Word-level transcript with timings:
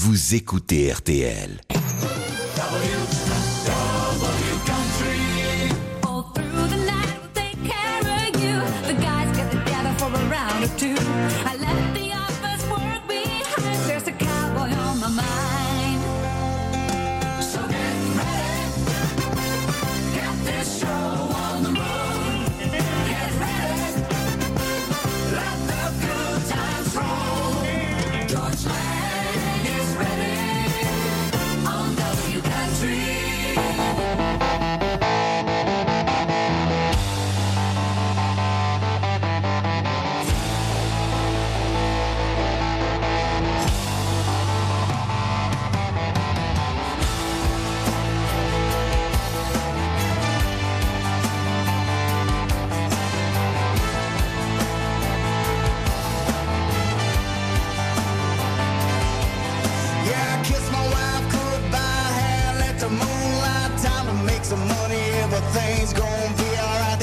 Vous 0.00 0.36
écoutez 0.36 0.92
RTL. 0.92 1.60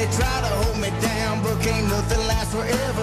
They 0.06 0.12
try 0.12 0.40
to 0.42 0.54
hold 0.62 0.78
me 0.78 0.92
down, 1.02 1.42
but 1.42 1.60
can't 1.64 1.88
nothing 1.88 2.28
last 2.28 2.52
forever. 2.52 2.95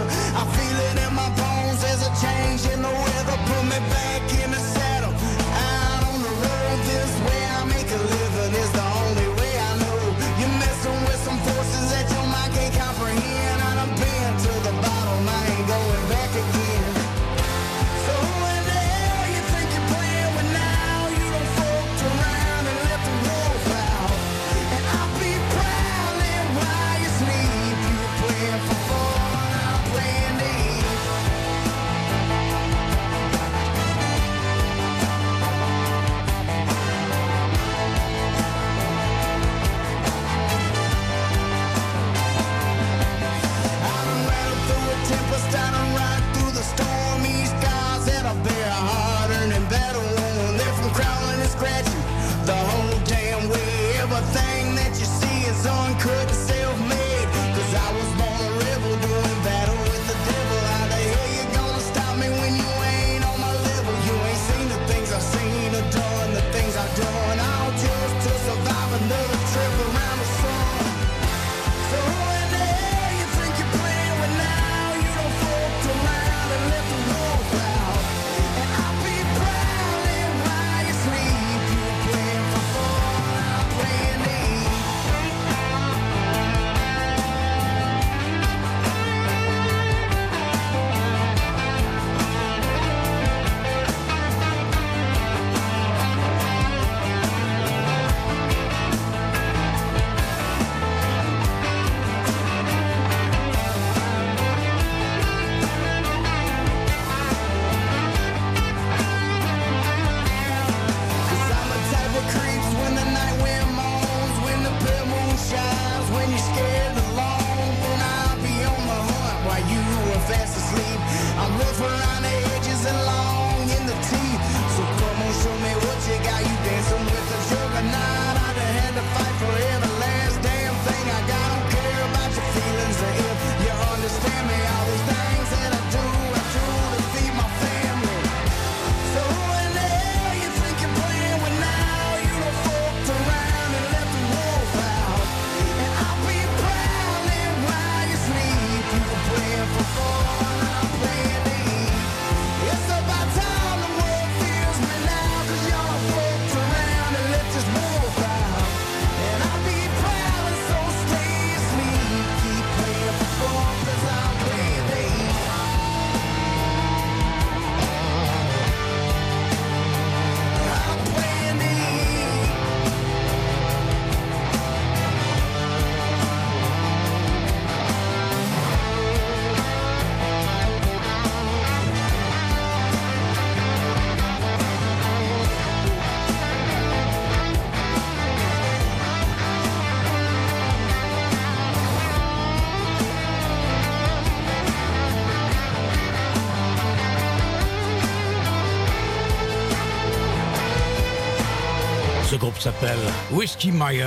s'appelle 202.62 202.98
Whiskey 203.32 203.72
Myers. 203.72 204.04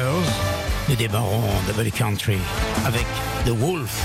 Nous 0.88 0.96
débarrons 0.96 1.44
de 1.68 1.90
Country 1.90 2.38
avec 2.86 3.06
The 3.46 3.50
Wolf, 3.50 4.00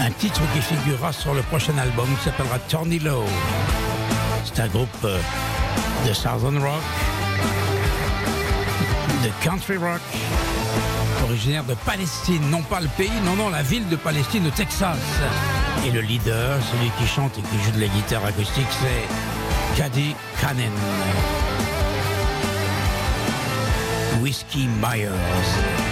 un 0.00 0.12
titre 0.12 0.40
qui 0.54 0.60
figurera 0.60 1.12
sur 1.12 1.34
le 1.34 1.42
prochain 1.42 1.76
album 1.76 2.06
qui 2.16 2.24
s'appellera 2.24 2.60
Tony 2.68 3.00
Low. 3.00 3.24
C'est 4.44 4.62
un 4.62 4.68
groupe 4.68 4.88
euh, 5.02 5.18
de 6.06 6.12
Southern 6.12 6.56
Rock, 6.58 6.82
de 9.24 9.44
Country 9.44 9.76
Rock, 9.76 10.02
originaire 11.24 11.64
de 11.64 11.74
Palestine, 11.74 12.48
non 12.48 12.62
pas 12.62 12.78
le 12.78 12.88
pays, 12.96 13.10
non, 13.24 13.34
non, 13.34 13.50
la 13.50 13.62
ville 13.62 13.88
de 13.88 13.96
Palestine 13.96 14.46
au 14.46 14.50
Texas. 14.50 14.98
Et 15.84 15.90
le 15.90 16.00
leader, 16.00 16.60
celui 16.70 16.90
qui 16.96 17.12
chante 17.12 17.36
et 17.38 17.42
qui 17.42 17.64
joue 17.64 17.72
de 17.72 17.80
la 17.80 17.88
guitare 17.88 18.24
acoustique, 18.24 18.68
c'est 18.70 19.76
Caddy 19.76 20.14
Cannon. 20.40 21.45
Whiskey 24.26 24.66
Myers. 24.66 25.85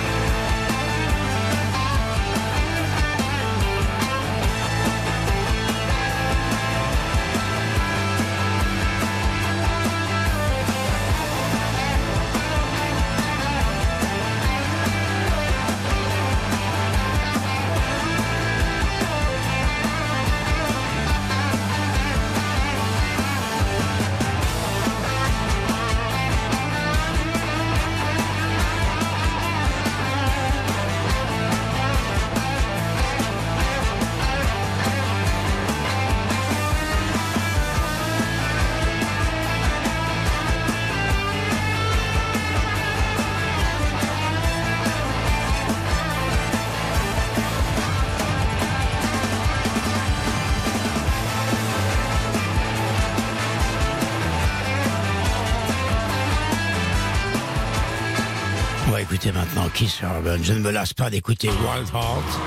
Urban. 59.82 60.38
Je 60.42 60.52
ne 60.52 60.60
me 60.60 60.70
lasse 60.70 60.92
pas 60.92 61.10
d'écouter 61.10 61.48
Wild 61.48 61.88
Heart, 61.92 62.40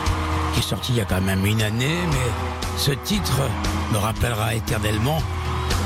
qui 0.54 0.60
est 0.60 0.64
sorti 0.64 0.94
il 0.94 0.98
y 0.98 1.02
a 1.02 1.06
quand 1.06 1.22
même 1.22 1.46
une 1.46 1.62
année, 1.62 1.98
mais 2.10 2.78
ce 2.78 2.92
titre 2.92 3.42
me 3.92 3.98
rappellera 3.98 4.56
éternellement 4.56 5.22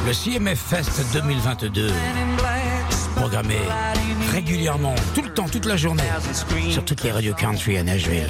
le 0.05 0.13
CMF 0.13 0.59
Fest 0.59 1.01
2022, 1.13 1.91
programmé 3.15 3.57
régulièrement, 4.31 4.95
tout 5.15 5.23
le 5.23 5.33
temps, 5.33 5.47
toute 5.49 5.65
la 5.65 5.77
journée, 5.77 6.03
sur 6.69 6.85
toutes 6.85 7.03
les 7.03 7.11
radios 7.11 7.33
country 7.33 7.77
à 7.77 7.83
Nashville. 7.83 8.29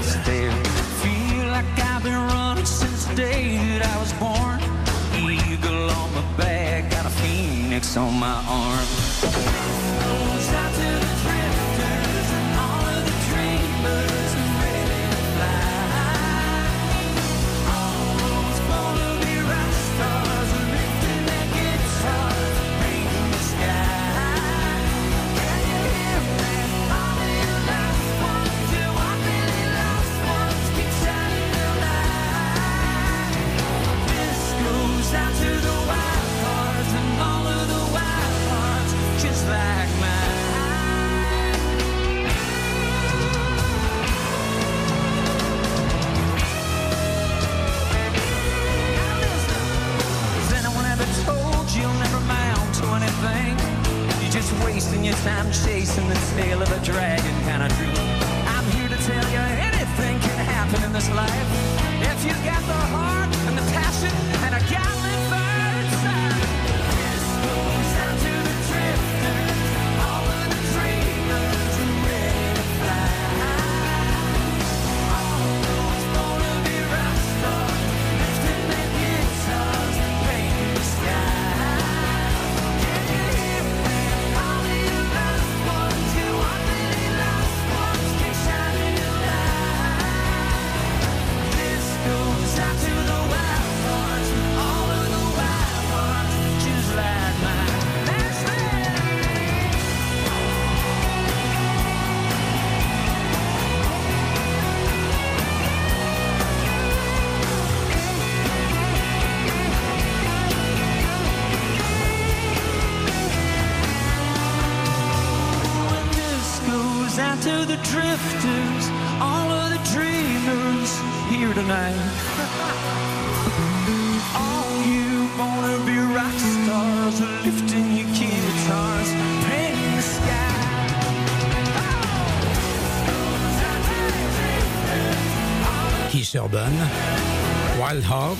Wild 136.49 138.03
Heart, 138.03 138.37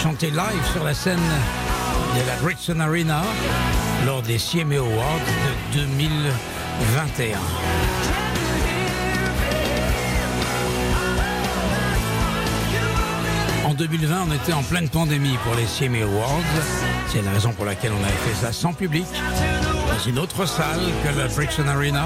chanté 0.00 0.30
live 0.30 0.64
sur 0.72 0.84
la 0.84 0.94
scène 0.94 1.18
de 1.18 2.26
la 2.28 2.36
Grayson 2.36 2.78
Arena 2.78 3.22
lors 4.06 4.22
des 4.22 4.36
CMA 4.36 4.76
Awards 4.76 5.18
de 5.74 5.80
2021. 5.80 7.38
En 13.66 13.74
2020, 13.74 14.26
on 14.28 14.32
était 14.32 14.52
en 14.52 14.62
pleine 14.62 14.88
pandémie 14.88 15.36
pour 15.42 15.54
les 15.56 15.64
CMA 15.64 16.04
Awards. 16.04 16.40
C'est 17.08 17.22
la 17.22 17.32
raison 17.32 17.52
pour 17.52 17.64
laquelle 17.64 17.92
on 17.98 18.04
avait 18.04 18.12
fait 18.12 18.46
ça 18.46 18.52
sans 18.52 18.72
public, 18.72 19.06
dans 19.88 20.04
une 20.08 20.20
autre 20.20 20.46
salle 20.46 20.80
que 21.02 21.18
la 21.18 21.26
Brixton 21.26 21.66
Arena. 21.66 22.04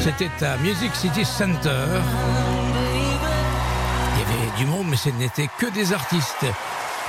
C'était 0.00 0.46
à 0.46 0.56
Music 0.58 0.94
City 0.94 1.24
Center. 1.24 1.86
Du 4.58 4.66
monde, 4.66 4.86
mais 4.88 4.96
ce 4.96 5.08
n'était 5.10 5.48
que 5.58 5.72
des 5.72 5.92
artistes 5.92 6.44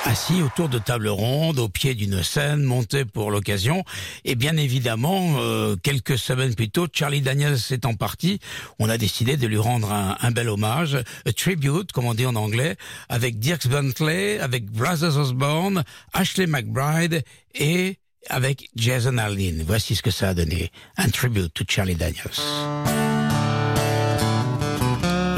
assis 0.05 0.41
autour 0.41 0.69
de 0.69 0.79
tables 0.79 1.07
rondes, 1.09 1.59
au 1.59 1.69
pied 1.69 1.95
d'une 1.95 2.23
scène 2.23 2.63
montée 2.63 3.05
pour 3.05 3.31
l'occasion. 3.31 3.83
Et 4.25 4.35
bien 4.35 4.57
évidemment, 4.57 5.35
euh, 5.37 5.75
quelques 5.81 6.17
semaines 6.17 6.55
plus 6.55 6.69
tôt, 6.69 6.87
Charlie 6.91 7.21
Daniels 7.21 7.57
étant 7.71 7.93
parti, 7.93 8.39
on 8.79 8.89
a 8.89 8.97
décidé 8.97 9.37
de 9.37 9.47
lui 9.47 9.57
rendre 9.57 9.91
un, 9.91 10.17
un 10.21 10.31
bel 10.31 10.49
hommage, 10.49 10.97
a 11.25 11.33
tribute, 11.33 11.91
comme 11.91 12.05
on 12.05 12.13
dit 12.13 12.25
en 12.25 12.35
anglais, 12.35 12.75
avec 13.09 13.39
Dirks 13.39 13.67
Bentley, 13.67 14.39
avec 14.39 14.65
Brothers 14.65 15.17
Osborne, 15.17 15.83
Ashley 16.13 16.47
McBride 16.47 17.23
et 17.55 17.97
avec 18.29 18.69
Jason 18.75 19.17
Aldean. 19.17 19.63
Voici 19.65 19.95
ce 19.95 20.01
que 20.01 20.11
ça 20.11 20.29
a 20.29 20.33
donné. 20.33 20.71
Un 20.97 21.09
tribute 21.09 21.53
to 21.53 21.63
Charlie 21.67 21.95
Daniels 21.95 23.10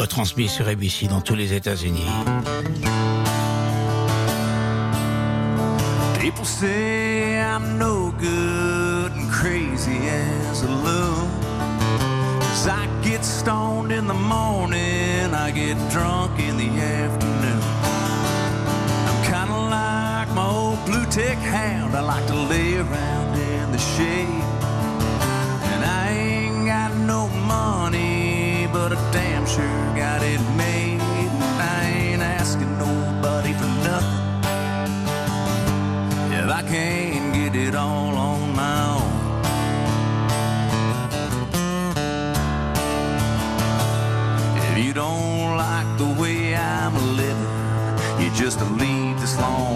retransmis 0.04 0.50
sur 0.50 0.68
ABC 0.68 1.08
dans 1.08 1.22
tous 1.22 1.34
les 1.34 1.54
États-Unis. 1.54 2.12
People 6.20 6.46
say 6.46 7.40
I'm 7.40 7.78
no 7.78 8.12
good 8.20 9.14
and 9.14 9.32
crazy 9.32 10.00
as 10.10 10.62
a 10.64 10.68
loon. 10.68 11.30
Cause 12.42 12.68
I 12.68 12.86
get 13.02 13.24
stoned 13.24 13.94
in 13.94 14.08
the 14.08 14.20
morning, 14.36 15.34
I 15.34 15.52
get 15.52 15.78
drunk 15.90 16.38
in 16.38 16.58
the 16.58 16.72
afternoon. 17.06 17.64
I'm 19.08 19.20
kinda 19.24 19.58
like 19.70 20.30
my 20.36 20.46
old 20.46 20.84
blue 20.86 21.06
tick 21.06 21.38
hound, 21.38 21.96
I 21.96 22.02
like 22.02 22.28
to 22.28 22.36
lay 22.36 22.76
around 22.76 23.38
in 23.38 23.72
the 23.72 23.80
shade. 23.96 24.44
And 25.72 25.82
I 25.86 26.10
ain't 26.12 26.66
got 26.66 26.92
no 27.08 27.30
money 27.48 28.13
but 28.84 28.98
I 28.98 29.12
damn 29.14 29.46
sure 29.46 29.96
got 29.96 30.22
it 30.22 30.42
made. 30.58 31.00
And 31.00 31.62
I 31.62 31.84
ain't 32.00 32.22
asking 32.22 32.78
nobody 32.78 33.54
for 33.54 33.70
nothing. 33.88 34.22
If 36.38 36.50
I 36.60 36.62
can't 36.64 37.34
get 37.34 37.56
it 37.56 37.76
all 37.76 38.14
on 38.30 38.54
my 38.64 38.80
own. 38.96 39.12
If 44.68 44.86
you 44.86 44.94
don't 44.94 45.56
like 45.66 45.90
the 45.98 46.10
way 46.22 46.54
I'm 46.54 46.96
living, 47.22 47.52
you 48.22 48.30
just 48.36 48.60
leave 48.82 49.16
this 49.22 49.40
long. 49.40 49.73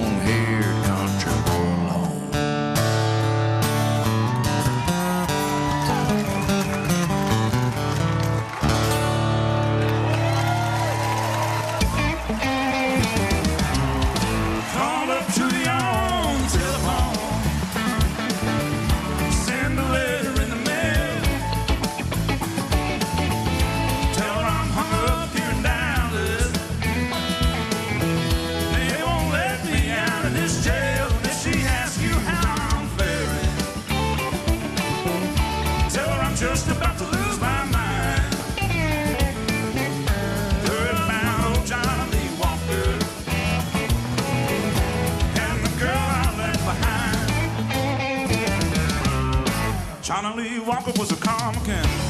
finally 50.22 50.58
Walker 50.60 50.92
was 50.98 51.12
a 51.12 51.16
comic 51.18 51.68
and 51.70 52.07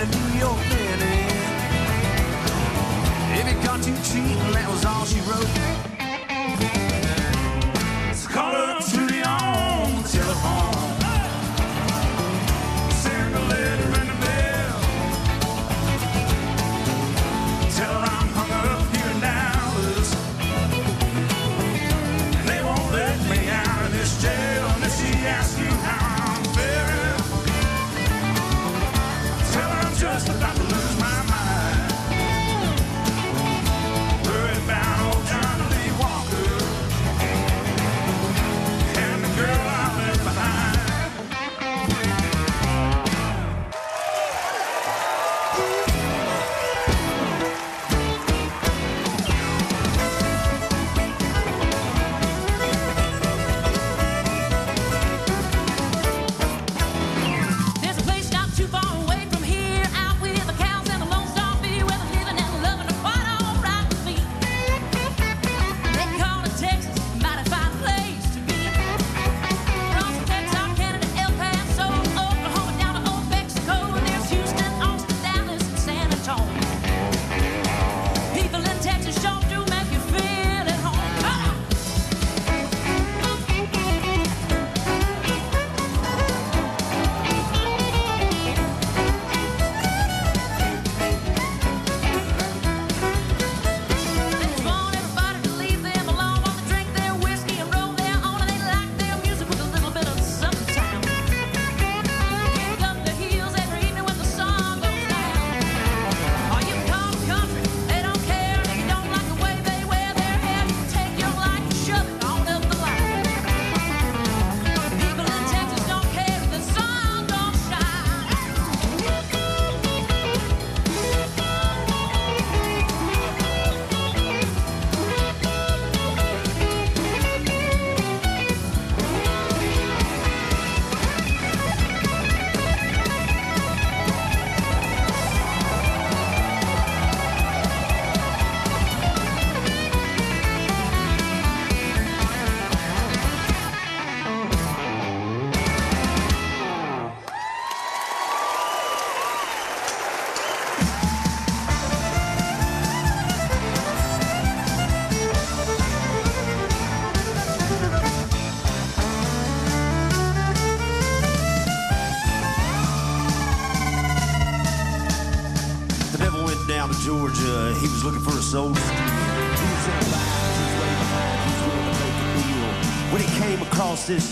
a 0.00 0.06
New 0.06 0.38
York 0.38 0.56
minute. 0.56 1.32
If 3.38 3.46
it 3.46 3.62
got 3.62 3.82
too 3.82 3.94
cheap, 4.02 4.38
and 4.46 4.54
that 4.54 4.68
was 4.70 4.84
all 4.86 5.04
she 5.04 5.20
wrote. 5.20 5.69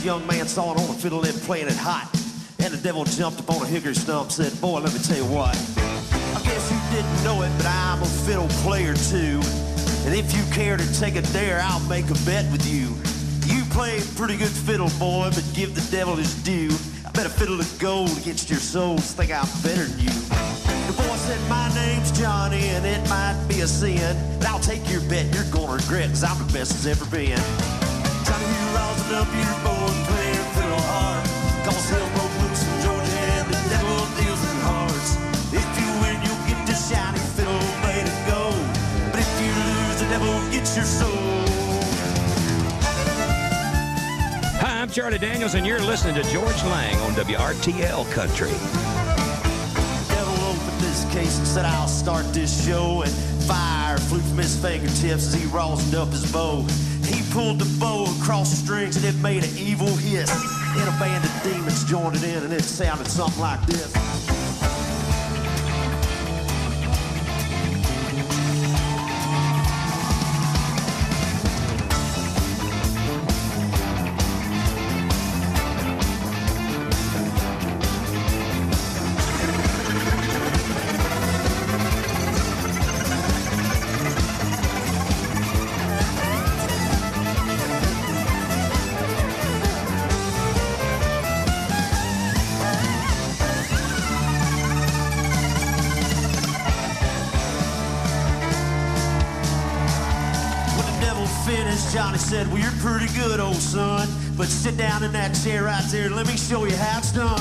young 0.08 0.26
man 0.26 0.48
saw 0.48 0.72
it 0.72 0.80
on 0.80 0.86
the 0.86 0.94
fiddle 0.94 1.22
and 1.22 1.34
playing 1.42 1.66
it 1.66 1.76
hot. 1.76 2.08
And 2.60 2.72
the 2.72 2.80
devil 2.80 3.04
jumped 3.04 3.40
up 3.40 3.50
on 3.50 3.60
a 3.60 3.66
hickory 3.66 3.94
stump 3.94 4.32
said, 4.32 4.58
Boy, 4.58 4.80
let 4.80 4.94
me 4.94 5.00
tell 5.00 5.18
you 5.18 5.26
what. 5.26 5.54
I 6.32 6.40
guess 6.48 6.64
you 6.72 6.80
didn't 6.96 7.24
know 7.24 7.42
it, 7.42 7.52
but 7.58 7.66
I'm 7.66 8.00
a 8.00 8.06
fiddle 8.24 8.48
player 8.64 8.94
too. 8.94 9.36
And 10.08 10.16
if 10.16 10.32
you 10.32 10.42
care 10.50 10.78
to 10.78 10.98
take 10.98 11.16
a 11.16 11.22
dare, 11.36 11.60
I'll 11.62 11.86
make 11.90 12.08
a 12.08 12.16
bet 12.24 12.50
with 12.50 12.64
you. 12.64 12.96
You 13.52 13.64
play 13.68 14.00
pretty 14.16 14.38
good 14.38 14.48
fiddle, 14.48 14.88
boy, 14.98 15.28
but 15.28 15.44
give 15.52 15.74
the 15.74 15.84
devil 15.94 16.16
his 16.16 16.32
due. 16.42 16.72
I 17.04 17.10
bet 17.10 17.26
a 17.26 17.28
fiddle 17.28 17.60
of 17.60 17.68
gold 17.78 18.16
against 18.16 18.48
your 18.48 18.60
souls 18.60 19.12
think 19.12 19.30
I'm 19.30 19.44
better 19.60 19.84
than 19.84 20.00
you. 20.00 20.16
The 20.88 20.96
boy 20.96 21.16
said, 21.28 21.40
my 21.50 21.68
name's 21.74 22.18
Johnny, 22.18 22.64
and 22.72 22.86
it 22.86 23.06
might 23.10 23.36
be 23.46 23.60
a 23.60 23.66
sin, 23.66 24.16
but 24.38 24.48
I'll 24.48 24.58
take 24.60 24.88
your 24.90 25.02
bet 25.02 25.28
you're 25.34 25.52
gonna 25.52 25.76
regret, 25.76 26.08
cause 26.08 26.24
I'm 26.24 26.38
the 26.46 26.50
best 26.50 26.72
as 26.72 26.86
ever 26.86 27.04
been. 27.14 27.36
Johnny, 28.24 28.48
you 28.48 28.64
rosin 28.72 29.14
up 29.14 29.28
your 29.36 29.64
boat. 29.64 29.77
I'm 44.88 44.94
Charlie 44.94 45.18
Daniels, 45.18 45.52
and 45.52 45.66
you're 45.66 45.82
listening 45.82 46.14
to 46.14 46.22
George 46.30 46.64
Lang 46.64 46.96
on 47.00 47.12
WRTL 47.12 48.10
Country. 48.10 48.48
devil 50.08 50.32
opened 50.46 50.80
this 50.80 51.04
case 51.12 51.36
and 51.36 51.46
said, 51.46 51.66
I'll 51.66 51.86
start 51.86 52.24
this 52.32 52.66
show. 52.66 53.02
And 53.02 53.12
fire 53.44 53.98
flew 53.98 54.20
from 54.20 54.38
his 54.38 54.58
fingertips 54.58 55.26
as 55.26 55.34
he 55.34 55.42
rosined 55.48 55.92
up 55.92 56.08
his 56.08 56.32
bow. 56.32 56.62
He 57.04 57.22
pulled 57.34 57.58
the 57.58 57.78
bow 57.78 58.06
across 58.18 58.48
the 58.48 58.56
strings 58.56 58.96
and 58.96 59.04
it 59.04 59.20
made 59.20 59.44
an 59.44 59.54
evil 59.58 59.94
hiss. 59.94 60.30
And 60.78 60.88
a 60.88 60.98
band 60.98 61.22
of 61.22 61.42
demons 61.42 61.84
joined 61.84 62.16
it 62.16 62.24
in 62.24 62.44
and 62.44 62.52
it 62.54 62.64
sounded 62.64 63.08
something 63.08 63.42
like 63.42 63.60
this. 63.66 64.17
But 104.48 104.54
sit 104.54 104.78
down 104.78 105.02
in 105.02 105.12
that 105.12 105.34
chair 105.44 105.64
right 105.64 105.84
there. 105.90 106.08
Let 106.08 106.26
me 106.26 106.34
show 106.34 106.64
you 106.64 106.74
how 106.74 107.00
it's 107.00 107.12
done. 107.12 107.38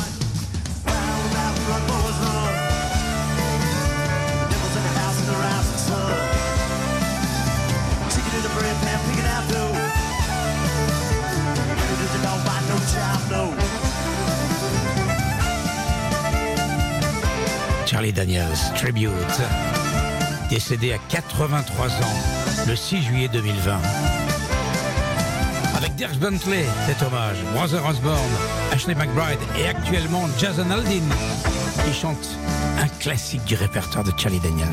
Charlie 17.85 18.11
Daniels, 18.11 18.73
Tribute, 18.75 19.11
décédé 20.49 20.91
à 20.91 20.97
83 21.07 21.87
ans 21.87 22.67
le 22.67 22.75
6 22.75 23.01
juillet 23.01 23.29
2020. 23.29 24.26
Dirk 25.97 26.19
Bentley, 26.19 26.63
cet 26.85 27.01
hommage, 27.01 27.37
Brother 27.53 27.83
Osborne, 27.83 28.19
Ashley 28.71 28.93
McBride 28.93 29.39
et 29.57 29.67
actuellement 29.67 30.29
Jason 30.37 30.69
Aldean 30.69 31.01
qui 31.83 31.91
chante 31.91 32.37
un 32.77 32.87
classique 32.99 33.43
du 33.45 33.55
répertoire 33.55 34.03
de 34.03 34.11
Charlie 34.15 34.39
Daniels. 34.39 34.67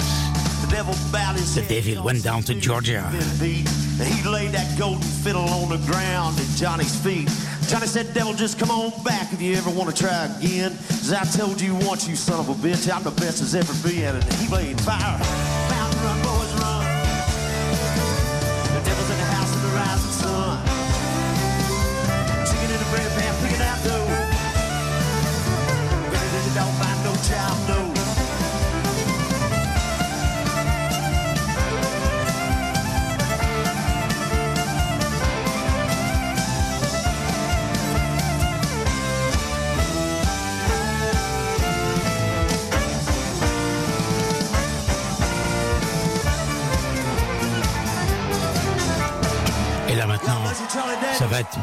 The 0.69 1.67
devil 1.69 2.03
went 2.03 2.23
down 2.23 2.43
to 2.43 2.53
Georgia. 2.61 3.05
He 3.41 4.29
laid 4.29 4.53
that 4.53 4.67
golden 4.77 5.01
fiddle 5.01 5.49
on 5.49 5.71
the 5.71 5.79
ground 5.87 6.39
at 6.39 6.59
Johnny's 6.59 6.95
feet. 6.95 7.31
Johnny 7.69 7.87
said, 7.87 8.13
Devil, 8.13 8.35
just 8.35 8.59
come 8.59 8.71
on 8.71 8.91
back 9.03 9.33
if 9.33 9.41
you 9.41 9.55
ever 9.57 9.71
want 9.71 9.89
to 9.89 9.97
try 9.97 10.27
again. 10.27 10.73
As 10.91 11.13
I 11.13 11.25
told 11.25 11.61
you 11.61 11.75
once, 11.87 12.07
you 12.07 12.17
son 12.17 12.41
of 12.41 12.51
a 12.51 12.55
bitch, 12.55 12.93
I'm 12.93 13.03
the 13.03 13.13
best 13.13 13.41
as 13.41 13.55
ever 13.55 13.73
been. 13.89 14.17
And 14.17 14.25
he 14.35 14.49
laid 14.49 14.79
fire. 14.81 15.19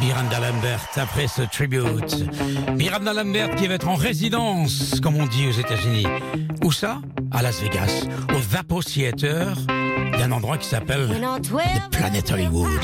Miranda 0.02 0.40
Lambert 0.40 0.88
après 0.96 1.28
ce 1.28 1.44
tribute. 1.44 2.26
Miranda 2.76 3.14
Lambert 3.14 3.56
qui 3.56 3.68
va 3.68 3.76
être 3.76 3.88
en 3.88 3.96
résidence, 3.96 5.00
comme 5.00 5.16
on 5.16 5.28
dit 5.28 5.48
aux 5.48 5.52
États-Unis. 5.52 6.08
Où 6.64 6.72
ça? 6.72 7.02
À 7.32 7.42
Las 7.42 7.62
Vegas, 7.62 8.08
au 8.34 8.40
Vapo 8.40 8.82
Theater, 8.82 9.56
d'un 10.18 10.32
endroit 10.32 10.58
qui 10.58 10.68
s'appelle 10.68 11.08
The 11.08 11.92
Planet 11.92 12.32
Hollywood. 12.32 12.82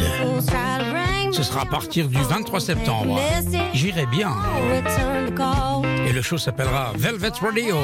Ce 1.32 1.43
sera 1.43 1.62
à 1.62 1.65
partir 1.65 2.08
du 2.08 2.17
23 2.17 2.60
septembre. 2.60 3.19
J'irai 3.73 4.06
bien. 4.06 4.32
Et 6.08 6.13
le 6.13 6.21
show 6.21 6.38
s'appellera 6.38 6.93
Velvet 6.95 7.32
Radio. 7.41 7.77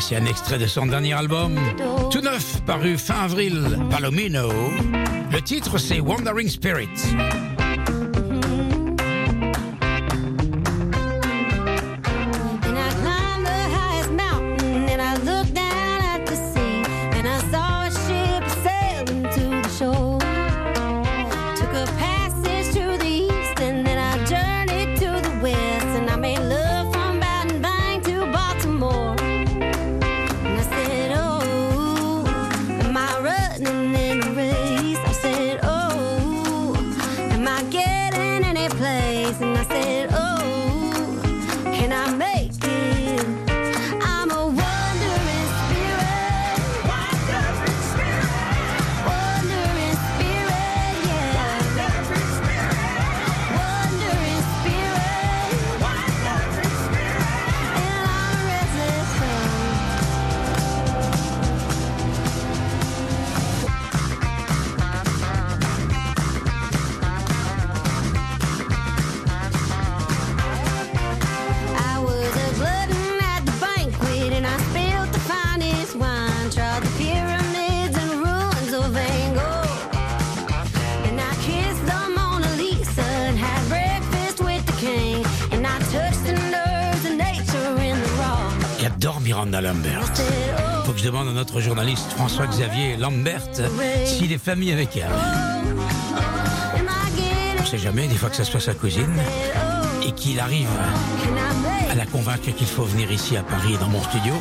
C'est 0.00 0.16
un 0.16 0.26
extrait 0.26 0.58
de 0.58 0.66
son 0.66 0.86
dernier 0.86 1.14
album, 1.14 1.58
tout 2.10 2.20
neuf, 2.20 2.60
paru 2.66 2.98
fin 2.98 3.24
avril, 3.24 3.78
Palomino. 3.90 4.50
Le 5.30 5.40
titre, 5.40 5.78
c'est 5.78 6.00
Wandering 6.00 6.48
Spirit. 6.48 6.88
François-Xavier 92.34 92.96
Lambert 92.96 93.42
s'il 94.04 94.32
est 94.32 94.38
famille 94.38 94.72
avec 94.72 94.96
elle. 94.96 95.06
On 97.60 97.64
sait 97.64 97.78
jamais, 97.78 98.08
des 98.08 98.16
fois 98.16 98.28
que 98.28 98.34
ça 98.34 98.42
soit 98.42 98.58
sa 98.58 98.74
cousine, 98.74 99.22
et 100.04 100.10
qu'il 100.10 100.40
arrive 100.40 100.66
à 101.88 101.94
la 101.94 102.06
convaincre 102.06 102.50
qu'il 102.50 102.66
faut 102.66 102.82
venir 102.82 103.12
ici 103.12 103.36
à 103.36 103.44
Paris 103.44 103.76
dans 103.78 103.86
mon 103.86 104.02
studio. 104.02 104.34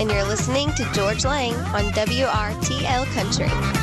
And 0.00 0.10
you're 0.10 0.24
listening 0.24 0.72
to 0.74 0.84
George 0.92 1.24
Lang 1.24 1.54
on 1.74 1.84
WRTL 1.92 3.06
Country. 3.14 3.77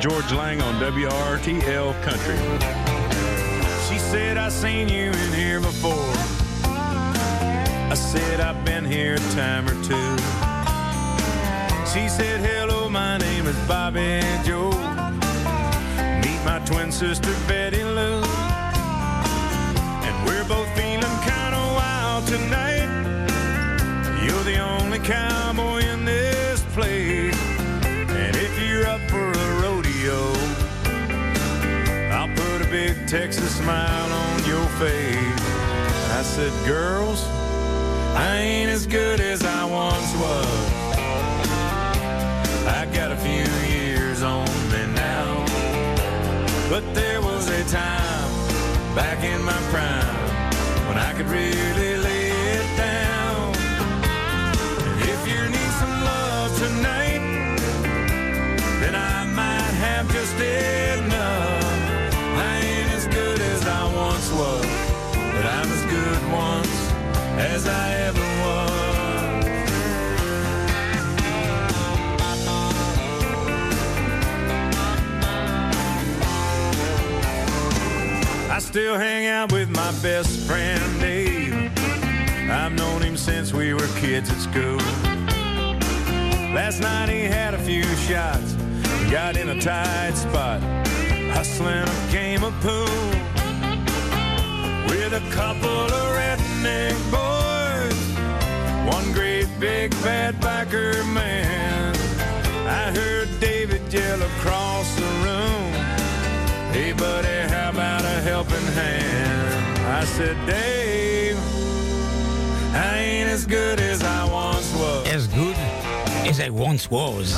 George 0.00 0.30
Lang 0.30 0.62
on 0.62 0.74
WRTL 0.74 2.02
Country. 2.02 2.36
She 3.88 3.98
said, 3.98 4.36
I 4.36 4.48
seen 4.48 4.88
you 4.88 5.10
in 5.10 5.32
here 5.32 5.58
before. 5.58 6.14
I 6.62 7.94
said, 7.94 8.38
I've 8.38 8.64
been 8.64 8.84
here 8.84 9.14
a 9.14 9.18
time 9.34 9.66
or 9.66 9.74
two. 9.82 10.16
She 11.92 12.08
said, 12.08 12.40
Hello, 12.40 12.88
my 12.88 13.18
name 13.18 13.46
is 13.48 13.56
Bobby 13.66 14.20
Joe. 14.44 14.70
Meet 16.22 16.44
my 16.44 16.62
twin 16.64 16.92
sister, 16.92 17.34
Betty 17.48 17.82
Lou. 17.82 18.22
And 20.06 20.26
we're 20.26 20.44
both 20.44 20.68
feeling 20.76 21.18
kind 21.26 21.54
of 21.56 21.74
wild 21.74 22.26
tonight. 22.28 22.86
You're 24.24 24.44
the 24.44 24.58
only 24.58 25.00
cowboy 25.00 25.67
big 32.86 33.08
Texas 33.08 33.56
smile 33.56 34.12
on 34.24 34.36
your 34.44 34.66
face. 34.82 35.42
I 36.18 36.22
said, 36.22 36.52
girls, 36.64 37.20
I 38.14 38.36
ain't 38.36 38.70
as 38.70 38.86
good 38.86 39.20
as 39.20 39.40
I 39.44 39.64
once 39.64 40.10
was. 40.24 40.58
I 42.78 42.82
got 42.98 43.10
a 43.10 43.18
few 43.26 43.48
years 43.76 44.22
on 44.22 44.46
me 44.72 44.82
now. 44.94 45.30
But 46.72 46.84
there 46.94 47.20
was 47.20 47.44
a 47.60 47.62
time 47.64 48.30
back 48.94 49.18
in 49.32 49.40
my 49.42 49.60
prime 49.72 50.16
when 50.86 50.98
I 51.08 51.10
could 51.16 51.30
really 51.40 51.92
lay 52.08 52.30
it 52.58 52.68
down. 52.76 53.40
If 55.12 55.20
you 55.30 55.40
need 55.56 55.72
some 55.82 55.94
love 56.10 56.50
tonight, 56.64 57.22
then 58.82 58.94
I 58.94 59.24
might 59.40 59.74
have 59.86 60.06
just 60.12 60.34
enough. 60.36 60.87
Still 78.68 78.98
hang 78.98 79.26
out 79.26 79.50
with 79.50 79.70
my 79.70 79.90
best 80.02 80.46
friend 80.46 81.00
Dave. 81.00 81.72
I've 82.50 82.72
known 82.72 83.00
him 83.00 83.16
since 83.16 83.50
we 83.50 83.72
were 83.72 83.88
kids 83.96 84.28
at 84.28 84.36
school. 84.36 84.76
Last 86.52 86.78
night 86.80 87.08
he 87.08 87.22
had 87.22 87.54
a 87.54 87.58
few 87.58 87.82
shots, 87.96 88.52
got 89.10 89.38
in 89.38 89.48
a 89.48 89.58
tight 89.58 90.12
spot, 90.16 90.60
hustling 91.32 91.88
a 91.88 92.12
game 92.12 92.44
of 92.44 92.52
pool 92.60 93.08
with 94.90 95.14
a 95.14 95.24
couple 95.30 95.70
of 95.70 96.06
redneck 96.18 96.98
boys, 97.10 97.98
one 98.94 99.14
great 99.14 99.48
big 99.58 99.94
fat 99.94 100.34
biker 100.42 101.10
man. 101.14 101.96
I 102.66 102.92
heard 102.92 103.30
David 103.40 103.90
yell 103.90 104.20
across 104.20 104.97
Hey 106.72 106.92
buddy, 106.92 107.52
how 107.52 107.70
about 107.70 108.04
a 108.04 108.20
helping 108.20 108.66
hand? 108.74 109.78
I 109.86 110.04
said, 110.04 110.36
Dave, 110.46 111.36
I 112.74 112.98
ain't 112.98 113.30
as 113.30 113.46
good 113.46 113.80
as 113.80 114.02
I 114.02 114.24
once 114.30 114.74
was. 114.74 115.08
As 115.08 115.26
good 115.28 115.56
as 116.28 116.40
I 116.40 116.50
once 116.50 116.90
was. 116.90 117.34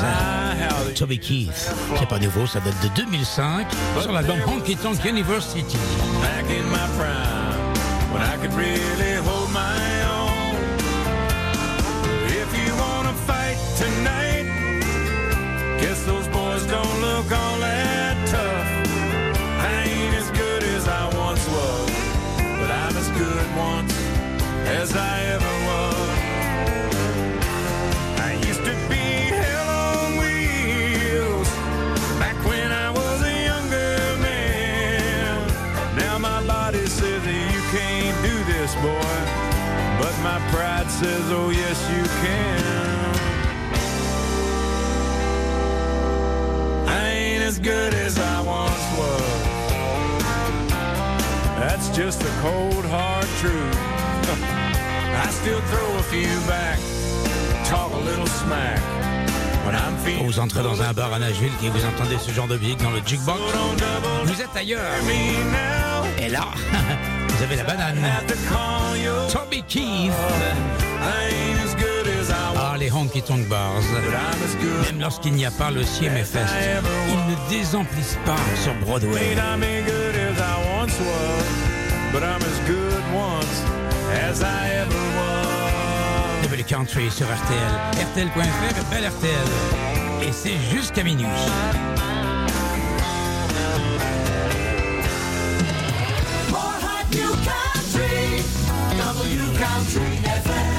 Toby 0.97 1.19
Keith. 1.19 1.73
C'est 1.99 2.09
pas 2.09 2.19
nouveau, 2.19 2.47
ça 2.47 2.59
date 2.61 2.75
de 2.83 2.89
2005 3.03 3.67
sur 4.03 4.13
l'album 4.13 4.39
Honky 4.49 4.77
Tonk 4.77 5.05
University. 5.05 5.63
Back 6.21 6.51
in 6.51 6.69
my 6.69 6.87
prime, 6.99 8.13
when 8.13 8.23
I 8.23 8.37
could 8.43 8.53
really 8.53 9.15
hold 9.25 9.51
my 9.53 10.03
own. 10.11 10.57
If 12.27 12.51
you 12.59 12.75
wanna 12.75 13.15
fight 13.27 13.57
tonight, 13.79 14.47
guess 15.81 16.05
those 16.05 16.27
boys 16.29 16.67
don't 16.67 17.01
look 17.01 17.31
all 17.31 17.61
that 17.61 18.00
as 24.81 24.97
I 24.97 25.21
ever 25.37 25.55
was. 25.69 26.11
I 28.29 28.33
used 28.49 28.65
to 28.65 28.75
be 28.89 29.05
hell 29.41 29.69
on 29.93 30.17
wheels 30.17 31.49
back 32.19 32.37
when 32.49 32.73
I 32.73 32.91
was 32.91 33.21
a 33.21 33.35
younger 33.51 33.99
man. 34.25 35.47
Now 35.99 36.17
my 36.19 36.41
body 36.47 36.87
says 36.87 37.23
that 37.23 37.41
you 37.55 37.61
can't 37.77 38.17
do 38.25 38.37
this, 38.53 38.75
boy, 38.77 39.17
but 40.01 40.15
my 40.23 40.39
pride 40.51 40.91
says, 40.91 41.31
oh 41.31 41.51
yes 41.51 41.79
you 41.95 42.05
can. 42.25 42.61
I 46.89 47.11
ain't 47.11 47.43
as 47.43 47.59
good 47.59 47.93
as 47.93 48.19
I 48.19 48.41
once 48.41 48.87
was. 48.99 49.41
That's 51.61 51.91
just 51.95 52.21
the 52.21 52.33
cold 52.41 52.87
hard 52.87 53.27
truth. 53.41 54.00
Vous 60.25 60.39
entrez 60.39 60.63
dans 60.63 60.81
un 60.83 60.93
bar 60.93 61.13
à 61.13 61.19
Nashville 61.19 61.53
et 61.65 61.69
vous 61.69 61.85
entendez 61.85 62.17
ce 62.19 62.31
genre 62.33 62.47
de 62.47 62.57
musique 62.57 62.83
dans 62.83 62.91
le 62.91 63.01
jukebox, 63.05 63.41
vous 64.25 64.41
êtes 64.41 64.57
ailleurs. 64.57 64.81
Et 66.19 66.29
là, 66.29 66.45
vous 67.29 67.43
avez 67.43 67.57
la 67.57 67.65
banane. 67.65 67.99
Toby 69.33 69.63
Keith. 69.69 70.13
Ah, 72.57 72.77
les 72.79 72.91
honky 72.93 73.23
tonk 73.23 73.47
bars. 73.49 73.83
Même 74.87 75.01
lorsqu'il 75.01 75.33
n'y 75.33 75.47
a 75.47 75.51
pas 75.51 75.71
le 75.71 75.83
CMFest, 75.83 76.55
ils 77.09 77.33
ne 77.33 77.49
désemplissent 77.49 78.19
pas 78.25 78.37
sur 78.63 78.75
Broadway. 78.75 79.37
But 82.13 82.25
I'm 82.25 82.40
Country 86.71 87.11
sur 87.11 87.27
RTL. 87.27 87.73
RTL.fr 88.13 88.91
belle 88.91 89.09
RTL. 89.09 90.23
Et 90.23 90.31
c'est 90.31 90.57
jusqu'à 90.73 91.03
minuit. 91.03 91.27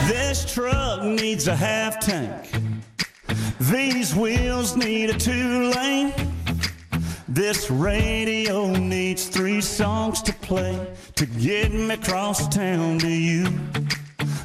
This 0.07 0.45
truck 0.45 1.03
needs 1.03 1.49
a 1.49 1.55
half 1.57 1.99
tank. 1.99 2.31
These 3.59 4.15
wheels 4.15 4.77
need 4.77 5.09
a 5.09 5.17
two 5.17 5.71
lane. 5.75 6.13
This 7.27 7.69
radio 7.69 8.71
needs 8.77 9.27
three 9.27 9.59
songs 9.59 10.21
to 10.21 10.31
play 10.35 10.73
to 11.15 11.25
get 11.25 11.73
me 11.73 11.93
across 11.93 12.47
town 12.47 12.97
to 12.99 13.09
you. 13.09 13.47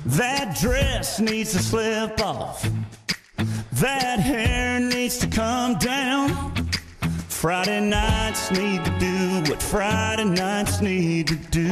That 0.07 0.57
dress 0.61 1.19
needs 1.19 1.51
to 1.53 1.59
slip 1.59 2.21
off. 2.21 2.62
That 3.73 4.21
hair 4.21 4.79
needs 4.79 5.19
to 5.19 5.27
come 5.27 5.79
down. 5.79 6.55
Friday 7.29 7.81
nights 7.81 8.53
need 8.53 8.85
to 8.85 8.99
do 9.01 9.51
what 9.51 9.61
Friday 9.61 10.25
nights 10.25 10.81
need 10.81 11.27
to 11.27 11.35
do. 11.51 11.69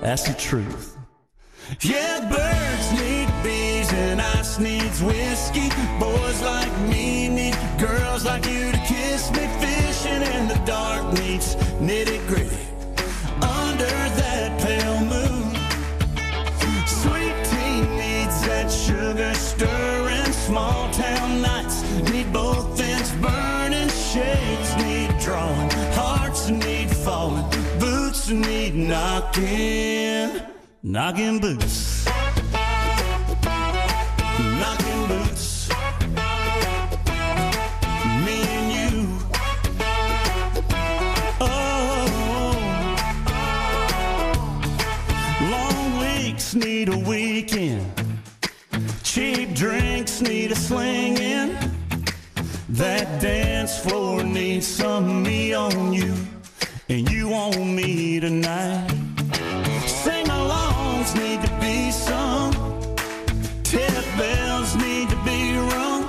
That's 0.00 0.24
the 0.24 0.34
truth. 0.36 0.98
Yeah, 1.80 2.28
birds 2.28 3.00
need 3.00 3.28
bees 3.44 3.92
and 3.92 4.20
ice 4.20 4.58
needs 4.58 5.00
whiskey. 5.00 5.68
Boys 6.00 6.42
like 6.42 6.76
me 6.88 7.28
need 7.28 7.56
girls 7.78 8.24
like 8.24 8.44
you 8.46 8.72
to 8.72 8.78
kiss 8.78 9.30
me. 9.30 9.46
Fishing 9.60 10.22
in 10.22 10.48
the 10.48 10.60
dark 10.66 11.04
needs 11.20 11.54
nitty 11.78 12.26
gritty. 12.26 12.71
Knocking. 28.88 30.40
Knocking 30.82 31.38
boots. 31.38 32.04
Knocking 34.60 35.06
boots. 35.06 35.68
Me 38.24 38.38
and 38.58 38.72
you. 38.76 39.18
Oh. 41.40 42.04
Long 45.50 45.98
weeks 46.00 46.54
need 46.54 46.88
a 46.88 46.98
weekend. 46.98 47.86
Cheap 49.04 49.54
drinks 49.54 50.20
need 50.20 50.50
a 50.52 50.56
slinging. 50.56 51.56
That 52.68 53.20
dance 53.20 53.78
floor 53.78 54.24
needs 54.24 54.66
some 54.66 55.22
me 55.22 55.54
on 55.54 55.92
you. 55.92 56.14
And 56.88 57.08
you 57.10 57.32
on 57.32 57.76
me 57.76 58.18
tonight. 58.18 58.90
Sing 59.86 60.26
alongs 60.26 61.14
need 61.14 61.40
to 61.40 61.60
be 61.60 61.92
sung. 61.92 62.52
Tip 63.62 64.04
bells 64.18 64.74
need 64.76 65.08
to 65.08 65.16
be 65.24 65.56
rung. 65.56 66.02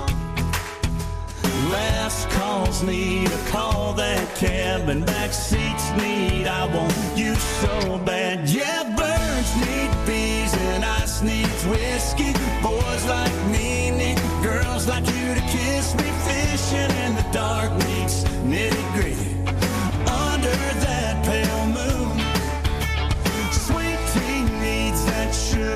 Last 1.70 2.28
calls 2.30 2.82
need 2.82 3.30
a 3.30 3.50
call 3.50 3.92
that 3.94 4.34
cab 4.34 4.88
and 4.88 5.06
back 5.06 5.32
seats 5.32 5.90
need 5.92 6.48
I 6.48 6.66
want 6.74 7.16
you 7.16 7.34
so 7.36 7.98
bad. 8.04 8.48
Yeah, 8.48 8.82
birds 8.96 9.54
need 9.64 9.90
bees 10.04 10.52
and 10.54 10.84
ice 10.84 11.22
needs 11.22 11.64
whiskey. 11.66 12.32
Boys 12.62 13.04
like 13.06 13.34
me 13.46 13.92
need 13.92 14.18
girls 14.42 14.88
like 14.88 15.06
you 15.06 15.34
to 15.34 15.40
kiss 15.40 15.94
me. 15.94 16.10
Fishing 16.26 16.90
in 17.04 17.14
the 17.14 17.26
dark 17.32 17.70
needs 17.86 18.24
nitty 18.42 18.93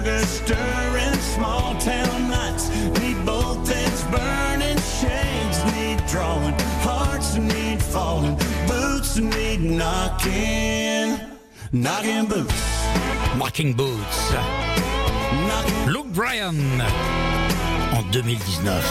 sugar 0.09 0.27
stirring. 0.27 1.15
Small 1.21 1.75
town 1.79 2.29
nights 2.29 2.71
need 3.01 3.25
both 3.25 3.71
ends 3.71 4.03
burning. 4.05 4.79
Shades 5.01 5.65
need 5.73 6.05
drawing. 6.07 6.55
Hearts 6.83 7.37
need 7.37 7.83
falling. 7.83 8.37
Boots 8.67 9.17
need 9.17 9.61
knocking. 9.61 11.19
Knocking 11.73 12.27
boots. 12.27 12.79
Knocking 13.37 13.75
Boots. 13.75 14.33
Luke 15.87 16.13
Bryan. 16.13 16.57
En 17.93 18.03
2019. 18.11 18.85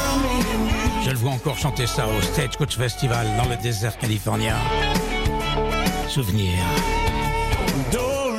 Je 1.04 1.10
le 1.12 1.18
vois 1.18 1.32
encore 1.32 1.58
chanter 1.58 1.88
ça 1.88 2.08
au 2.08 2.22
Stagecoach 2.22 2.78
Festival 2.78 3.28
dans 3.38 3.50
le 3.50 3.56
désert 3.58 3.98
californien. 3.98 4.56
Souvenir. 6.08 6.54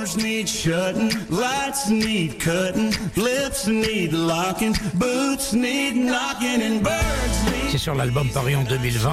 Doors 0.09 0.25
need 0.25 0.49
shutting, 0.49 1.11
lights 1.29 1.91
need 1.91 2.41
cutting, 2.41 2.95
lips 3.17 3.67
need 3.67 4.13
locking, 4.13 4.75
boots 4.95 5.53
need 5.53 5.97
knocking, 5.97 6.63
and 6.63 6.83
birds 6.83 7.45
need. 7.53 7.71
C'est 7.71 7.79
sur 7.79 7.95
l'album 7.95 8.31
paru 8.31 8.55
en 8.57 8.63
2020. 8.63 9.11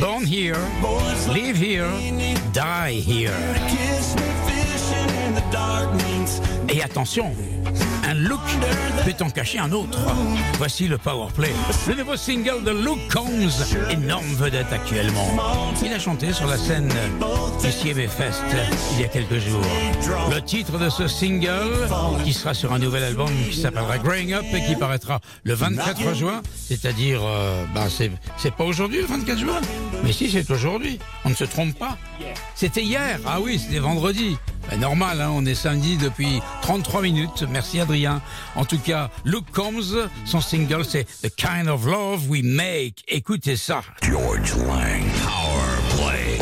Born 0.00 0.24
Here, 0.26 0.56
Live 1.32 1.62
Here, 1.62 1.86
Die 2.52 3.00
Here. 3.06 3.30
Et 6.68 6.82
attention, 6.82 7.36
un 8.12 8.14
look 8.14 8.40
peut 9.04 9.24
en 9.24 9.30
cacher 9.30 9.58
un 9.58 9.72
autre. 9.72 9.98
Voici 10.58 10.86
le 10.86 10.98
Powerplay, 10.98 11.52
le 11.88 11.94
nouveau 11.94 12.16
single 12.16 12.62
de 12.62 12.70
Luke 12.70 13.10
Combs, 13.10 13.74
énorme 13.90 14.34
vedette 14.34 14.70
actuellement. 14.70 15.72
Il 15.82 15.92
a 15.92 15.98
chanté 15.98 16.32
sur 16.32 16.46
la 16.46 16.58
scène 16.58 16.88
du 16.88 17.68
CMA 17.70 18.08
Fest 18.08 18.42
il 18.92 19.00
y 19.00 19.04
a 19.04 19.08
quelques 19.08 19.38
jours. 19.38 19.64
Le 20.30 20.40
titre 20.42 20.78
de 20.78 20.90
ce 20.90 21.08
single, 21.08 21.88
qui 22.24 22.34
sera 22.34 22.52
sur 22.52 22.72
un 22.72 22.78
nouvel 22.78 23.02
album 23.04 23.30
qui 23.50 23.58
s'appellera 23.58 23.96
Growing 23.96 24.34
Up 24.34 24.44
et 24.52 24.66
qui 24.66 24.76
paraîtra 24.76 25.20
le 25.44 25.54
24 25.54 26.14
juin, 26.14 26.42
c'est-à-dire, 26.54 27.20
euh, 27.24 27.64
c'est 27.88 28.12
c'est 28.36 28.54
pas 28.54 28.64
aujourd'hui 28.64 29.00
le 29.00 29.06
24 29.06 29.38
juin, 29.38 29.60
mais 30.04 30.12
si 30.12 30.30
c'est 30.30 30.50
aujourd'hui, 30.50 30.98
on 31.24 31.30
ne 31.30 31.34
se 31.34 31.44
trompe 31.44 31.78
pas. 31.78 31.96
C'était 32.54 32.82
hier, 32.82 33.18
ah 33.26 33.40
oui, 33.40 33.58
c'était 33.58 33.78
vendredi. 33.78 34.36
Ben, 34.70 34.78
normal, 34.78 35.20
hein, 35.20 35.30
on 35.34 35.44
est 35.44 35.54
samedi 35.54 35.96
depuis 35.96 36.40
33 36.62 37.02
minutes. 37.02 37.44
Merci 37.50 37.80
Adrien. 37.80 38.01
En 38.56 38.64
tout 38.64 38.78
cas, 38.78 39.10
Luke 39.24 39.50
Combs, 39.52 40.08
son 40.24 40.40
single 40.40 40.84
c'est 40.84 41.04
The 41.22 41.34
Kind 41.34 41.68
of 41.68 41.84
Love 41.86 42.28
We 42.28 42.42
Make. 42.42 43.04
Écoutez 43.08 43.56
ça. 43.56 43.82
George 44.02 44.54
Lang. 44.56 45.02
Power 45.24 46.10
Play. 46.10 46.38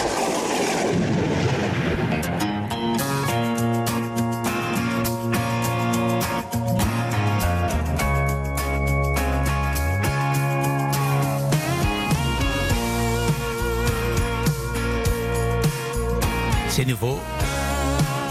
C'est 16.69 16.85
nouveau. 16.85 17.19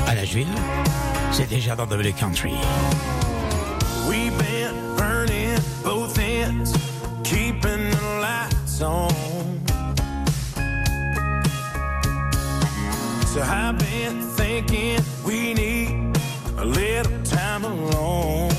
À 0.08 0.16
la 0.16 0.26
Juile, 0.26 0.48
c'est 1.40 1.48
déjà 1.48 1.74
dans 1.74 1.86
Double 1.86 2.12
Country. 2.12 2.52
We've 4.10 4.38
been 4.38 4.76
burning 4.98 5.58
both 5.86 6.20
ends, 6.20 6.74
keeping 7.24 7.92
the 7.92 8.20
lights 8.20 8.82
on. 8.82 9.10
So 13.26 13.42
I've 13.42 13.78
been 13.78 14.22
thinking 14.36 15.00
we 15.26 15.54
need 15.54 16.18
a 16.58 16.66
little 16.66 17.24
time 17.24 17.64
alone. 17.64 18.52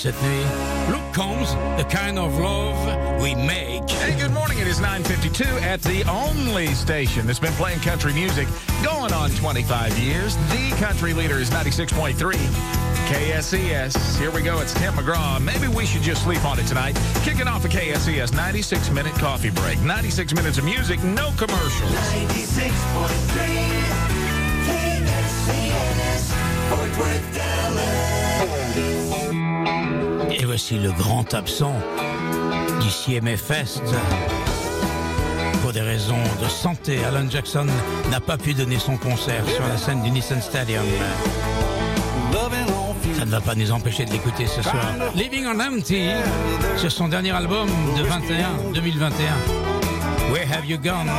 Cette 0.00 0.22
nuit. 0.22 0.46
Luke 0.88 1.12
Combs, 1.12 1.54
The 1.76 1.84
Kind 1.84 2.18
of 2.18 2.38
Love 2.38 3.20
We 3.20 3.34
Make. 3.34 3.90
Hey, 3.90 4.18
good 4.18 4.32
morning. 4.32 4.58
It 4.58 4.66
is 4.66 4.80
9:52 4.80 5.44
at 5.60 5.82
the 5.82 6.04
only 6.08 6.68
station 6.68 7.26
that's 7.26 7.38
been 7.38 7.52
playing 7.54 7.80
country 7.80 8.14
music 8.14 8.48
going 8.82 9.12
on 9.12 9.30
25 9.32 9.98
years. 9.98 10.36
The 10.48 10.74
country 10.78 11.12
leader 11.12 11.36
is 11.36 11.50
96.3 11.50 12.38
KSES. 13.10 14.18
Here 14.18 14.30
we 14.30 14.40
go. 14.40 14.60
It's 14.60 14.72
Tim 14.72 14.94
McGraw. 14.94 15.38
Maybe 15.38 15.68
we 15.68 15.84
should 15.84 16.02
just 16.02 16.22
sleep 16.22 16.46
on 16.46 16.58
it 16.58 16.66
tonight. 16.66 16.96
Kicking 17.22 17.46
off 17.46 17.66
a 17.66 17.68
KSES 17.68 18.32
96 18.32 18.88
minute 18.90 19.12
coffee 19.14 19.50
break. 19.50 19.78
96 19.82 20.32
minutes 20.34 20.56
of 20.56 20.64
music, 20.64 21.02
no 21.04 21.30
commercials. 21.36 21.92
96.3 21.92 22.79
le 30.78 30.92
grand 30.92 31.34
absent 31.34 31.74
du 32.80 32.88
CMA 32.88 33.36
Fest. 33.36 33.82
Pour 35.62 35.72
des 35.72 35.80
raisons 35.80 36.22
de 36.42 36.48
santé, 36.48 37.04
Alan 37.04 37.28
Jackson 37.28 37.66
n'a 38.10 38.20
pas 38.20 38.36
pu 38.36 38.54
donner 38.54 38.78
son 38.78 38.96
concert 38.96 39.44
sur 39.48 39.66
la 39.66 39.76
scène 39.76 40.02
du 40.02 40.10
Nissan 40.10 40.40
Stadium. 40.40 40.84
Ça 43.18 43.24
ne 43.24 43.30
va 43.30 43.40
pas 43.40 43.54
nous 43.54 43.70
empêcher 43.72 44.04
de 44.04 44.12
l'écouter 44.12 44.46
ce 44.46 44.62
soir. 44.62 44.82
Living 45.14 45.46
on 45.46 45.60
Empty, 45.60 46.08
sur 46.76 46.90
son 46.90 47.08
dernier 47.08 47.32
album 47.32 47.68
de 47.96 48.02
21, 48.02 48.72
2021. 48.72 50.32
Where 50.32 50.46
Have 50.52 50.66
You 50.66 50.78
Gone? 50.78 51.10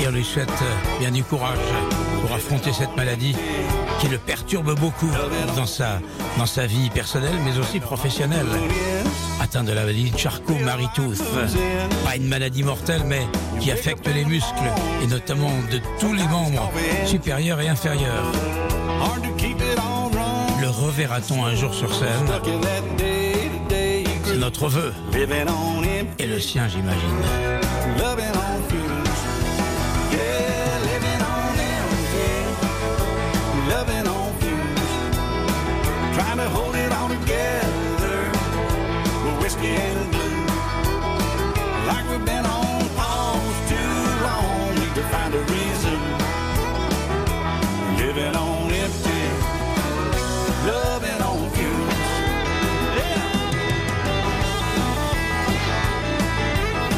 Et 0.00 0.06
on 0.06 0.10
lui 0.10 0.24
souhaite 0.24 0.48
euh, 0.50 0.98
bien 1.00 1.10
du 1.10 1.24
courage 1.24 1.58
pour 2.20 2.32
affronter 2.32 2.72
cette 2.72 2.94
maladie 2.96 3.34
qui 4.00 4.08
le 4.08 4.18
perturbe 4.18 4.78
beaucoup 4.78 5.10
dans 5.56 5.66
sa, 5.66 6.66
vie 6.66 6.90
personnelle 6.90 7.36
mais 7.44 7.58
aussi 7.58 7.80
professionnelle. 7.80 8.46
Atteint 9.40 9.64
de 9.64 9.72
la 9.72 9.82
maladie 9.82 10.10
de 10.10 10.18
Charcot-Marie-Tooth. 10.18 11.22
Pas 12.04 12.16
une 12.16 12.28
maladie 12.28 12.62
mortelle 12.62 13.02
mais 13.04 13.26
qui 13.60 13.70
affecte 13.70 14.06
les 14.08 14.24
muscles 14.24 14.70
et 15.02 15.06
notamment 15.06 15.52
de 15.70 15.80
tous 16.00 16.12
les 16.12 16.26
membres 16.26 16.70
supérieurs 17.06 17.60
et 17.60 17.68
inférieurs. 17.68 18.32
Le 20.60 20.68
reverra-t-on 20.68 21.44
un 21.44 21.54
jour 21.54 21.74
sur 21.74 21.94
scène? 21.94 22.26
C'est 24.24 24.36
notre 24.36 24.68
vœu. 24.68 24.92
Et 26.18 26.26
le 26.26 26.40
sien, 26.40 26.68
j'imagine. 26.68 27.00
Hold 36.38 36.76
it 36.76 36.92
all 36.92 37.08
together. 37.08 38.30
With 39.24 39.40
whiskey 39.42 39.68
and. 39.68 40.12
Like 41.86 42.08
we've 42.10 42.24
been 42.26 42.44
on 42.44 42.88
pause 42.90 43.70
too 43.70 43.76
long. 44.22 44.74
Need 44.74 44.94
to 44.96 45.02
find 45.08 45.34
a 45.34 45.40
reason. 45.40 45.98
Living 47.96 48.36
on 48.36 48.70
empty. 48.70 49.22
Loving 50.66 51.22
on 51.22 51.50
fumes. 51.50 51.94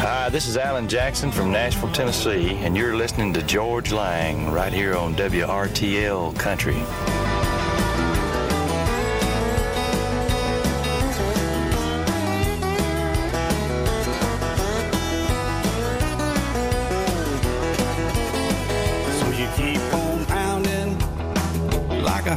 Hi, 0.03 0.28
this 0.30 0.49
is 0.49 0.57
Alan 0.57 0.89
Jackson 0.89 1.30
from 1.30 1.53
Nashville, 1.53 1.93
Tennessee, 1.93 2.57
and 2.57 2.76
you're 2.76 2.97
listening 2.97 3.32
to 3.34 3.43
George 3.43 3.93
Lang 3.93 4.51
right 4.51 4.72
here 4.72 4.97
on 4.97 5.14
WRTL 5.14 6.36
Country. 6.39 6.82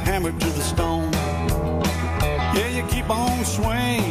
Like 0.02 0.08
a 0.08 0.12
hammer 0.12 0.32
to 0.32 0.50
the 0.50 0.62
stone. 0.62 1.12
Yeah, 2.54 2.68
you 2.68 2.84
keep 2.88 3.10
on 3.10 3.44
swinging 3.46 4.11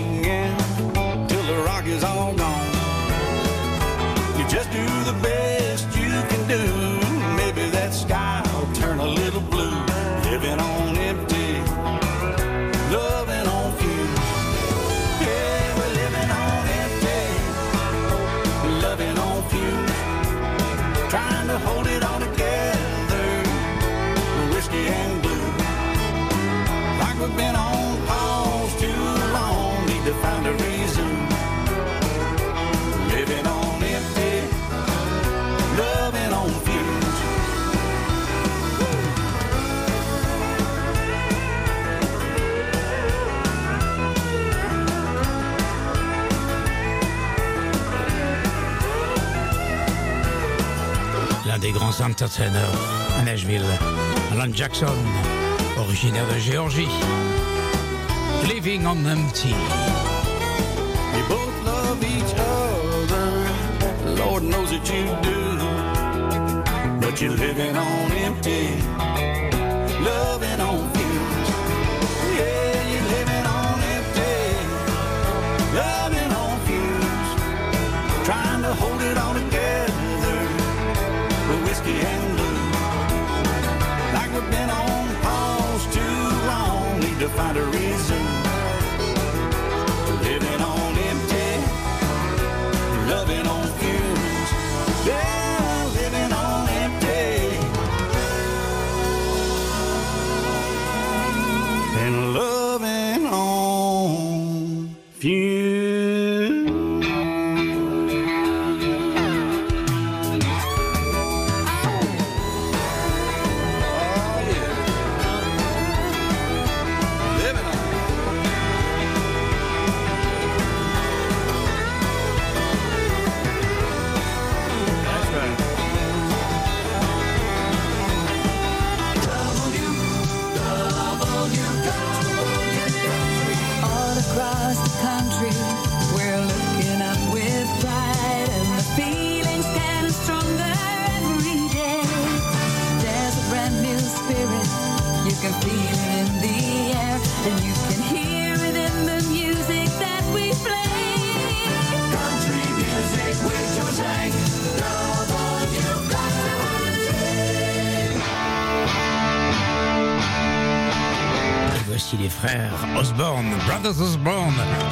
Grands 51.91 52.05
entertainers 52.05 52.79
à 53.19 53.23
Nashville, 53.23 53.65
Alan 54.33 54.53
Jackson, 54.53 54.95
originaire 55.79 56.27
de 56.33 56.39
Géorgie. 56.39 56.89
Living 58.47 58.87
on 58.87 59.05
Empty. 59.07 59.49
You 59.49 61.25
both 61.29 61.65
love 61.65 62.03
each 62.05 62.35
other. 62.39 63.29
Lord 64.23 64.45
knows 64.45 64.71
that 64.71 64.89
you 64.89 65.05
do. 65.23 65.59
But 67.01 67.21
you're 67.21 67.37
living 67.37 67.77
on 67.77 68.13
empty. 68.13 68.69
Loving 70.05 70.61
on 70.61 70.89
fumes. 70.95 71.49
Yeah, 72.39 72.91
you're 72.93 73.09
living 73.17 73.47
on 73.47 73.83
empty. 73.97 74.39
Loving 75.75 76.33
on 76.43 76.61
fumes. 76.67 77.31
Trying 78.25 78.63
to 78.63 78.75
hold 78.75 79.03
it 79.03 79.19
all 79.19 79.35
together. 79.35 79.70
And 81.93 82.37
blue. 82.37 82.71
Like 84.17 84.31
we've 84.35 84.51
been 84.51 84.71
on 84.71 85.15
pause 85.23 85.95
too 85.95 86.21
long. 86.51 87.01
Need 87.01 87.19
to 87.21 87.29
find 87.29 87.57
a 87.57 87.65
reason. 87.65 88.30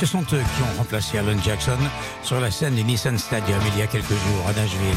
Ce 0.01 0.07
sont 0.07 0.23
eux 0.33 0.43
qui 0.57 0.63
ont 0.63 0.79
remplacé 0.79 1.19
Alan 1.19 1.37
Jackson 1.45 1.79
sur 2.23 2.41
la 2.41 2.53
scène 2.53 2.77
du 2.77 2.85
Nissan 2.85 3.19
Stadium 3.19 3.59
il 3.73 3.81
y 3.81 3.83
a 3.83 3.87
quelques 3.87 4.09
jours 4.09 4.45
à 4.49 4.53
Nashville. 4.53 4.97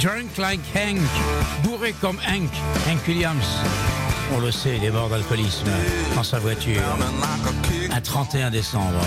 Drunk 0.00 0.36
like 0.36 0.60
Hank, 0.74 1.00
bourré 1.62 1.94
comme 2.00 2.18
Hank, 2.28 2.50
Hank 2.88 2.98
Williams. 3.06 3.46
On 4.34 4.40
le 4.40 4.50
sait, 4.50 4.76
il 4.76 4.84
est 4.84 4.90
mort 4.90 5.08
d'alcoolisme 5.08 5.70
dans 6.16 6.24
sa 6.24 6.40
voiture. 6.40 6.82
Un 7.92 8.00
31 8.00 8.50
décembre. 8.50 9.00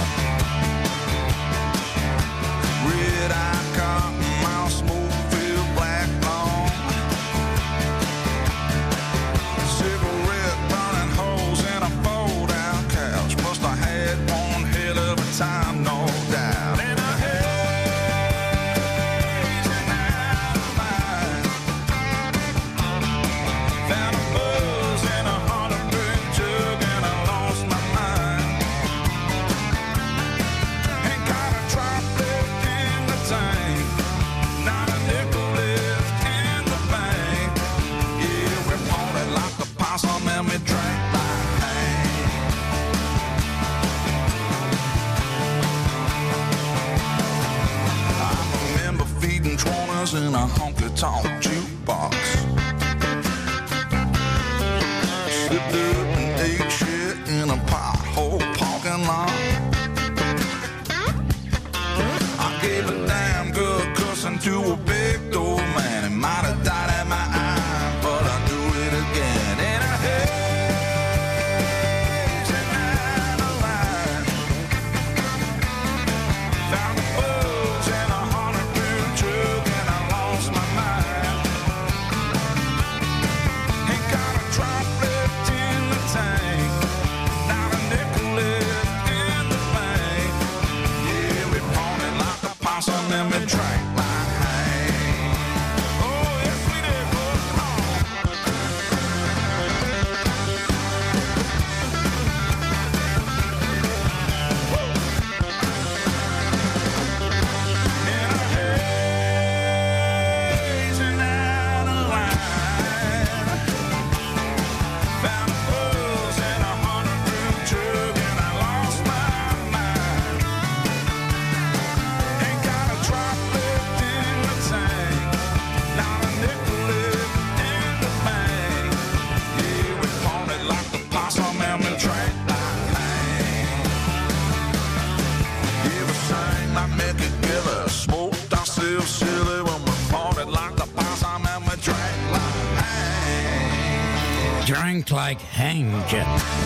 Like 145.10 145.40
Hank, 145.58 145.88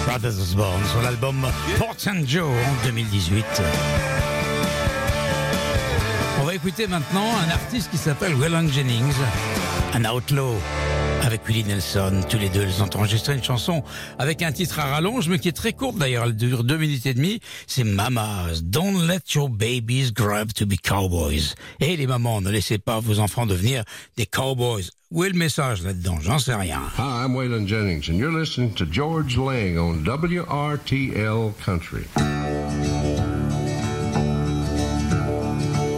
Brothers 0.06 0.40
Osborne, 0.40 0.84
sur 0.92 1.02
l'album 1.02 1.48
Port 1.78 1.96
St. 1.98 2.28
Joe 2.28 2.50
en 2.50 2.86
2018. 2.86 3.46
On 6.42 6.44
va 6.44 6.54
écouter 6.54 6.88
maintenant 6.88 7.26
un 7.48 7.50
artiste 7.50 7.90
qui 7.92 7.98
s'appelle 7.98 8.36
Waylon 8.36 8.68
Jennings, 8.68 9.14
un 9.94 10.06
outlaw. 10.06 10.56
Avec 11.26 11.48
Willie 11.48 11.64
Nelson, 11.64 12.22
tous 12.30 12.38
les 12.38 12.50
deux, 12.50 12.68
ils 12.68 12.84
ont 12.84 12.90
enregistré 12.96 13.34
une 13.34 13.44
chanson 13.44 13.84
avec 14.20 14.44
un 14.44 14.52
titre 14.52 14.78
à 14.78 14.86
rallonge, 14.86 15.28
mais 15.28 15.40
qui 15.40 15.48
est 15.48 15.54
très 15.54 15.74
courte 15.74 15.98
d'ailleurs, 15.98 16.26
elle 16.26 16.36
dure 16.36 16.64
deux 16.64 16.78
minutes 16.78 17.08
et 17.08 17.16
demie. 17.16 17.40
C'est 17.66 17.84
Mamas, 17.84 18.62
Don't 18.62 19.08
let 19.08 19.34
your 19.34 19.50
babies 19.50 20.12
grow 20.12 20.36
up 20.36 20.54
to 20.54 20.68
be 20.68 20.76
cowboys. 20.80 21.56
Et 21.80 21.98
les 21.98 22.06
mamans, 22.06 22.42
ne 22.42 22.52
laissez 22.52 22.78
pas 22.78 23.00
vos 23.00 23.18
enfants 23.18 23.48
devenir 23.48 23.84
des 24.18 24.28
cowboys. 24.28 24.88
Où 25.10 25.24
est 25.24 25.30
le 25.30 25.40
message 25.40 25.82
là-dedans? 25.82 26.20
J'en 26.22 26.38
sais 26.38 26.54
rien. 26.54 26.80
Hi, 26.96 27.26
I'm 27.26 27.36
Waylon 27.36 27.66
Jennings, 27.66 28.08
and 28.08 28.20
you're 28.20 28.32
listening 28.32 28.76
to 28.76 28.86
George 28.86 29.36
Lang 29.36 29.80
on 29.80 30.04
WRTL 30.04 31.54
Country. 31.66 32.06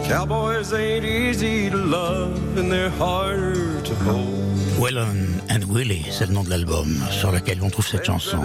Cowboys 0.08 0.72
ain't 0.72 1.04
easy 1.04 1.68
to 1.68 1.76
love 1.76 2.56
and 2.56 2.72
they're 2.72 2.88
harder 2.88 3.82
to 3.82 3.94
hold. 3.96 4.47
Wellon 4.78 5.42
and 5.50 5.64
Willie, 5.68 6.06
c'est 6.08 6.26
le 6.26 6.34
nom 6.34 6.44
de 6.44 6.50
l'album 6.50 6.86
sur 7.10 7.32
lequel 7.32 7.58
on 7.62 7.68
trouve 7.68 7.86
cette 7.86 8.04
chanson. 8.04 8.38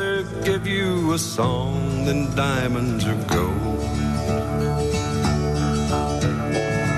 Give 0.44 0.66
you 0.68 1.14
a 1.14 1.18
song 1.18 2.06
than 2.06 2.34
diamonds 2.36 3.06
or 3.06 3.16
gold. 3.28 3.80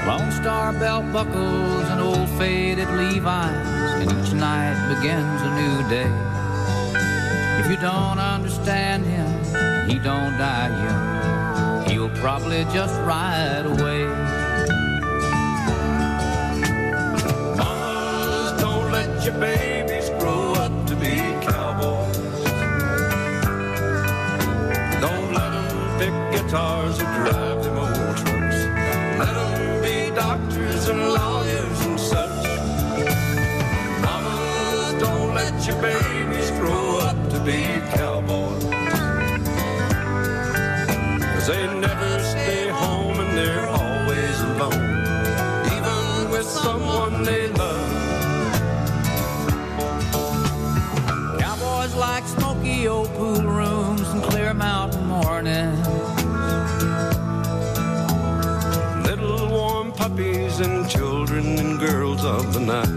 Lone 0.07 0.31
Star 0.31 0.71
belt 0.73 1.11
buckles 1.11 1.89
and 1.91 1.99
old 1.99 2.29
faded 2.39 2.88
Levi's, 2.91 4.01
and 4.01 4.09
each 4.09 4.33
night 4.33 4.77
begins 4.88 5.41
a 5.41 5.51
new 5.59 5.89
day. 5.89 6.11
If 7.59 7.69
you 7.69 7.77
don't 7.77 8.19
understand 8.19 9.05
him, 9.05 9.27
he 9.89 9.99
don't 9.99 10.38
die 10.38 10.69
young. 10.86 11.89
He'll 11.89 12.21
probably 12.21 12.63
just 12.73 12.95
ride 13.01 13.65
away. 13.65 14.24
Your 19.26 19.39
babies 19.39 20.09
grow 20.19 20.53
up 20.53 20.71
to 20.86 20.95
be 20.97 21.15
cowboys. 21.41 22.17
Don't 25.01 25.34
let 25.34 25.51
them 25.51 25.97
pick 25.97 26.41
guitars 26.43 26.99
or 26.99 27.05
drive 27.05 27.64
puppies 60.56 60.68
and 60.68 60.89
children 60.89 61.58
and 61.60 61.80
girls 61.80 62.24
of 62.24 62.53
the 62.53 62.60
night. 62.60 62.88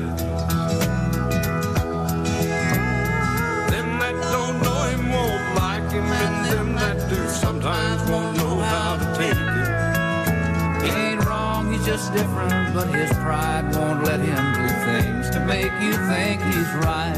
Them 3.71 3.99
that 3.99 4.15
don't 4.33 4.63
know 4.63 4.83
him 4.85 5.11
won't 5.11 5.55
like 5.57 5.91
him, 5.91 6.05
and 6.05 6.53
them 6.53 6.75
that 6.75 7.09
do 7.09 7.29
sometimes 7.29 8.11
won't 8.11 8.37
know 8.37 8.59
how 8.59 8.97
to 8.97 9.05
take 9.17 9.33
it. 9.33 10.85
He 10.85 10.91
ain't 10.91 11.25
wrong, 11.25 11.73
he's 11.73 11.85
just 11.87 12.13
different, 12.13 12.75
but 12.75 12.89
his 12.89 13.11
pride 13.19 13.75
won't 13.75 14.05
let 14.05 14.21
him 14.21 14.45
do 14.55 14.69
things 14.85 15.31
to 15.31 15.41
make 15.47 15.73
you 15.83 15.95
think 16.09 16.43
he's 16.43 16.73
right. 16.85 17.17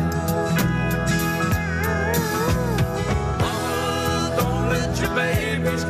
Mama, 3.41 4.35
don't 4.37 4.69
let 4.69 4.99
your 5.01 5.15
babies 5.15 5.85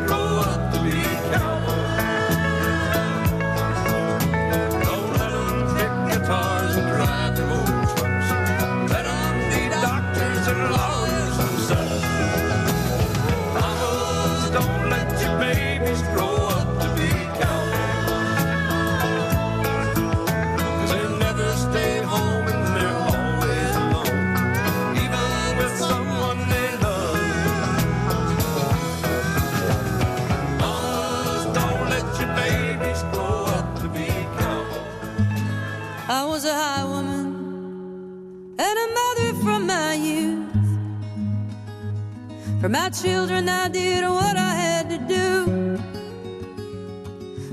my 42.83 42.89
children, 42.89 43.47
I 43.49 43.69
did 43.69 44.03
what 44.05 44.37
I 44.37 44.53
had 44.65 44.85
to 44.95 44.99
do. 45.17 45.29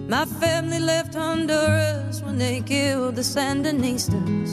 My 0.07 0.25
family 0.41 0.80
left 0.80 1.15
Honduras 1.15 2.21
when 2.21 2.38
they 2.38 2.61
killed 2.61 3.15
the 3.15 3.25
Sandinistas. 3.36 4.49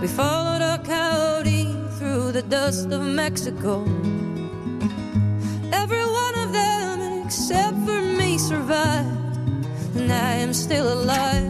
We 0.00 0.08
followed 0.08 0.62
a 0.74 0.76
coyote 0.92 1.64
through 1.98 2.32
the 2.32 2.44
dust 2.56 2.88
of 2.92 3.02
Mexico. 3.02 3.74
Every 5.82 6.06
one 6.24 6.34
of 6.44 6.48
them, 6.60 6.96
except 7.24 7.76
for 7.86 8.00
me, 8.20 8.38
survived, 8.38 9.36
and 9.96 10.10
I 10.10 10.32
am 10.44 10.54
still 10.54 10.88
alive. 10.98 11.45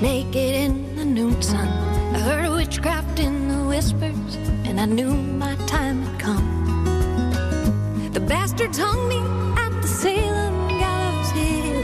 Naked 0.00 0.54
in 0.54 0.96
the 0.96 1.04
noon 1.04 1.40
sun. 1.42 1.68
I 2.14 2.18
heard 2.20 2.50
witchcraft 2.50 3.18
in 3.18 3.48
the 3.48 3.64
whispers, 3.68 4.34
and 4.64 4.80
I 4.80 4.86
knew 4.86 5.12
my 5.14 5.54
time 5.66 6.02
had 6.02 6.20
come. 6.20 8.10
The 8.12 8.20
bastards 8.20 8.78
hung 8.78 9.08
me 9.08 9.18
at 9.60 9.82
the 9.82 9.88
Salem 9.88 10.68
gallows 10.78 11.30
hill, 11.32 11.82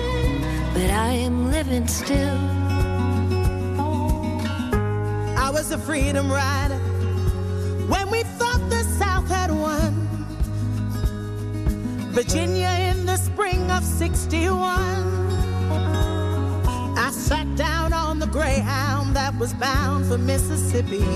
but 0.72 0.90
I 0.90 1.12
am 1.26 1.50
living 1.50 1.86
still. 1.86 2.38
I 5.38 5.50
was 5.52 5.70
a 5.72 5.78
freedom 5.78 6.30
rider 6.30 6.78
when 7.88 8.10
we 8.10 8.22
thought 8.38 8.62
the 8.70 8.82
South 8.98 9.28
had 9.28 9.50
won. 9.50 9.92
Virginia 12.12 12.70
in 12.90 13.04
the 13.04 13.16
spring 13.18 13.70
of 13.70 13.84
61. 13.84 15.15
Greyhound 18.36 19.16
that 19.16 19.34
was 19.38 19.54
bound 19.54 20.04
for 20.04 20.18
Mississippi. 20.18 21.06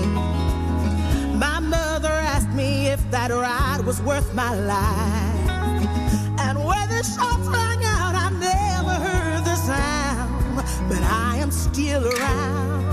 My 1.37 1.59
mother 1.59 2.15
asked 2.33 2.49
me 2.49 2.87
if 2.87 2.99
that 3.11 3.29
ride 3.29 3.85
was 3.85 4.01
worth 4.01 4.33
my 4.33 4.55
life. 4.55 5.49
And 6.39 6.57
where 6.65 6.87
the 6.87 7.03
shots 7.03 7.45
rang 7.45 7.81
out, 7.97 8.15
I 8.25 8.27
never 8.49 8.95
heard 9.05 9.43
the 9.45 9.55
sound, 9.55 10.55
but 10.89 11.03
I 11.03 11.37
am 11.37 11.51
still 11.51 12.03
around. 12.07 12.85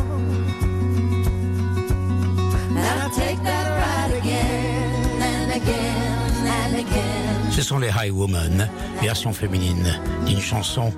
And 2.76 2.84
I'll 3.00 3.14
take 3.24 3.40
that 3.44 3.66
ride 3.80 4.12
again 4.20 5.22
and 5.22 5.52
again 5.52 6.46
and 6.60 6.76
again. 6.76 7.50
Ce 7.50 7.62
sont 7.62 7.78
les 7.78 7.88
Highwomen, 7.88 8.68
version 9.00 9.32
féminine 9.32 9.98
d'une 10.26 10.42
chanson 10.42 10.92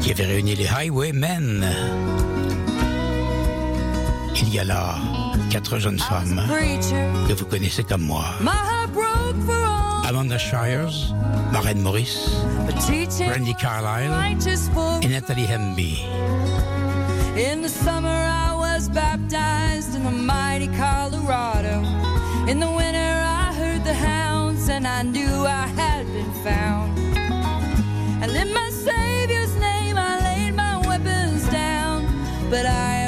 qui 0.00 0.12
avait 0.12 0.26
réuni 0.26 0.54
les 0.54 0.68
Highwaymen. 0.68 1.66
Il 4.42 4.54
y 4.54 4.58
a 4.58 4.64
là 4.64 4.96
quatre 5.50 5.78
jeunes 5.78 5.98
femmes 5.98 6.42
que 7.28 7.32
vous 7.32 7.46
connaissez 7.46 7.84
comme 7.84 8.02
moi. 8.02 8.24
my 8.40 8.50
heart 8.50 8.92
broke 8.92 9.36
for 9.46 9.54
all 9.54 10.06
Amanda 10.08 10.38
Shires, 10.38 11.12
Maren 11.52 11.80
Morris. 11.80 12.28
Brandy 13.26 13.54
Carlisle 13.54 14.10
et 15.02 15.08
Nathalie 15.08 15.46
Hemby. 15.46 16.04
In 17.36 17.62
the 17.62 17.68
summer, 17.68 18.08
I 18.08 18.52
was 18.54 18.88
baptized 18.88 19.94
in 19.94 20.04
the 20.04 20.10
mighty 20.10 20.68
Colorado. 20.76 21.82
In 22.48 22.58
the 22.58 22.68
winter, 22.68 23.22
I 23.24 23.52
heard 23.54 23.84
the 23.84 23.94
hounds 23.94 24.68
and 24.68 24.86
I 24.86 25.02
knew 25.02 25.46
I 25.46 25.66
had 25.76 26.06
been 26.12 26.32
found. 26.42 26.98
And 28.22 28.32
in 28.32 28.52
my 28.52 28.70
Savior's 28.70 29.54
name, 29.56 29.96
I 29.96 30.18
laid 30.20 30.54
my 30.54 30.76
weapons 30.86 31.48
down, 31.50 32.04
but 32.50 32.66
I 32.66 32.99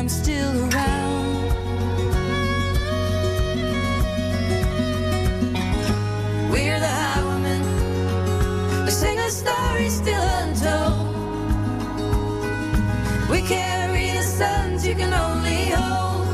story 9.33 9.89
still 9.89 10.27
untold. 10.43 11.09
We 13.31 13.41
carry 13.41 14.11
the 14.19 14.23
sons 14.23 14.87
you 14.87 14.95
can 14.95 15.13
only 15.13 15.63
hold. 15.77 16.29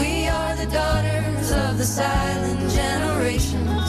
We 0.00 0.26
are 0.26 0.56
the 0.56 0.66
daughters 0.66 1.52
of 1.52 1.78
the 1.78 1.84
silent 1.84 2.60
generations. 2.80 3.88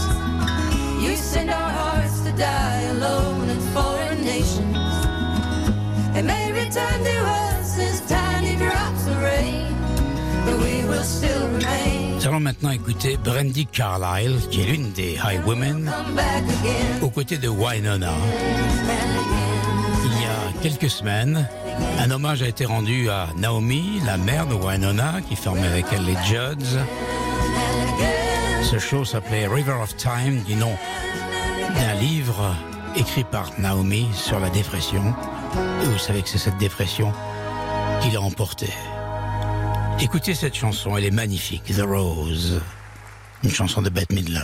You 1.03 1.15
send 1.15 1.49
our 1.49 1.71
hearts 1.81 2.21
to 2.21 2.31
die 2.33 2.81
alone 2.95 3.49
in 3.49 3.59
foreign 3.73 4.21
nations. 4.23 4.93
They 6.13 6.21
may 6.21 6.51
return 6.51 6.99
to 7.09 7.17
us 7.47 7.79
as 7.79 8.01
tiny 8.07 8.55
drops 8.57 9.07
of 9.07 9.17
rain, 9.23 9.73
but 10.45 10.57
we 10.59 10.85
will 10.85 11.03
still 11.03 11.47
remain. 11.47 11.94
Nous 12.25 12.31
allons 12.31 12.39
maintenant 12.39 12.71
écouter 12.71 13.19
Brandy 13.23 13.67
Carlisle, 13.67 14.39
qui 14.49 14.61
est 14.61 14.65
l'une 14.65 14.91
des 14.93 15.15
back 15.15 15.37
again 15.45 17.03
aux 17.03 17.11
côtés 17.11 17.37
de 17.37 17.47
Wynonna. 17.47 18.13
Il 20.03 20.11
y 20.11 20.25
a 20.25 20.63
quelques 20.63 20.89
semaines, 20.89 21.47
un 21.99 22.09
hommage 22.09 22.41
a 22.41 22.47
été 22.47 22.65
rendu 22.65 23.11
à 23.11 23.27
Naomi, 23.37 24.01
la 24.07 24.17
mère 24.17 24.47
de 24.47 24.55
Wynonna, 24.55 25.21
qui 25.29 25.35
formait 25.35 25.67
avec 25.67 25.85
elle 25.91 26.03
les 26.03 26.17
Judds. 26.25 26.79
Ce 28.63 28.79
show 28.79 29.05
s'appelait 29.05 29.45
River 29.45 29.75
of 29.79 29.95
Time, 29.95 30.41
du 30.47 30.55
nom 30.55 30.75
d'un 31.75 31.93
livre 32.01 32.55
écrit 32.95 33.23
par 33.23 33.51
Naomi 33.59 34.07
sur 34.15 34.39
la 34.39 34.49
dépression. 34.49 35.13
Et 35.83 35.85
vous 35.85 35.99
savez 35.99 36.23
que 36.23 36.29
c'est 36.29 36.39
cette 36.39 36.57
dépression 36.57 37.13
qui 38.01 38.09
l'a 38.09 38.21
emporté. 38.21 38.73
Écoutez 39.99 40.35
cette 40.35 40.55
chanson, 40.55 40.97
elle 40.97 41.05
est 41.05 41.11
magnifique, 41.11 41.63
The 41.75 41.81
Rose, 41.81 42.61
une 43.43 43.49
chanson 43.49 43.81
de 43.81 43.89
Bette 43.89 44.11
Midler. 44.11 44.39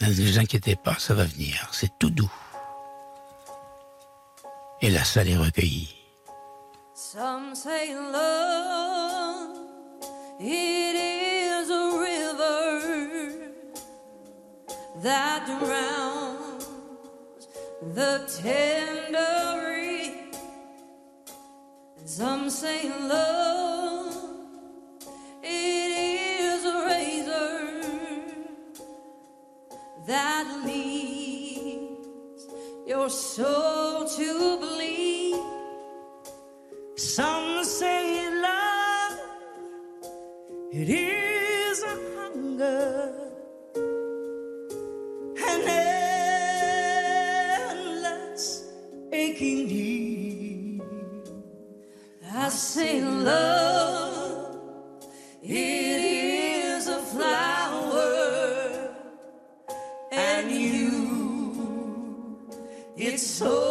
Ne 0.00 0.10
vous 0.10 0.38
inquiétez 0.38 0.76
pas, 0.76 0.96
ça 0.98 1.14
va 1.14 1.24
venir, 1.24 1.68
c'est 1.72 1.90
tout 1.98 2.10
doux. 2.10 2.32
Et 4.80 4.90
la 4.90 5.04
salle 5.04 5.28
est 5.28 5.36
recueillie. 5.36 5.94
Some 6.94 7.54
say 7.54 7.94
love, 7.94 9.56
it 10.40 10.94
is 10.94 11.70
a 11.70 11.90
river 12.00 13.52
that 15.02 15.46
drowns 15.46 16.66
the 17.94 18.20
tender. 18.42 19.67
Some 22.18 22.50
say 22.50 22.90
love, 23.08 24.12
it 25.40 25.90
is 26.48 26.64
a 26.64 26.84
razor 26.84 27.60
that 30.04 30.62
leads 30.66 32.48
your 32.88 33.08
soul 33.08 34.08
to 34.16 34.58
bleed. 34.58 35.40
Some 36.96 37.62
say 37.62 38.28
love, 38.42 39.20
it 40.72 40.88
is 40.88 41.27
Say 52.58 53.00
love. 53.00 54.58
It 55.40 55.54
is 55.54 56.88
a 56.88 56.98
flower, 56.98 58.90
and 60.10 60.50
you, 60.50 61.78
it's 62.96 63.24
so. 63.24 63.67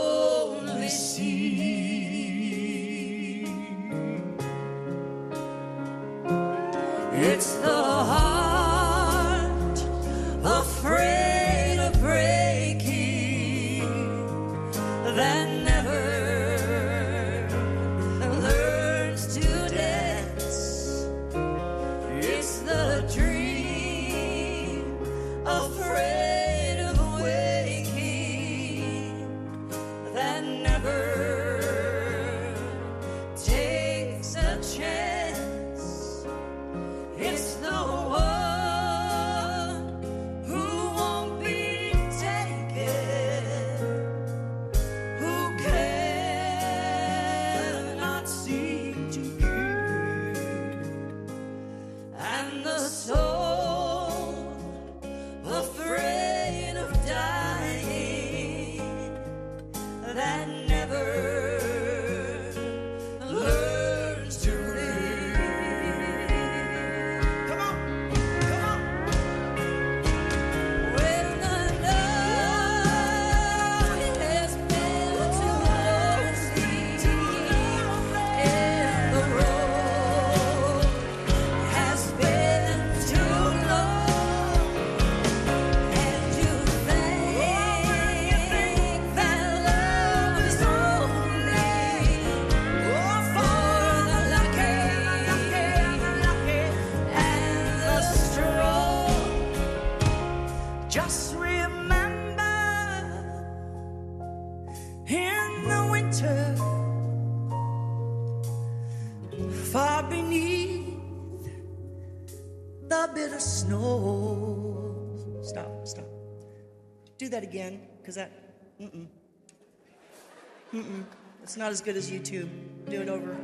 It's 121.47 121.55
not 121.55 121.71
as 121.71 121.79
good 121.79 121.95
as 121.95 122.11
YouTube. 122.11 122.49
Do 122.89 123.01
it 123.01 123.07
over. 123.07 123.36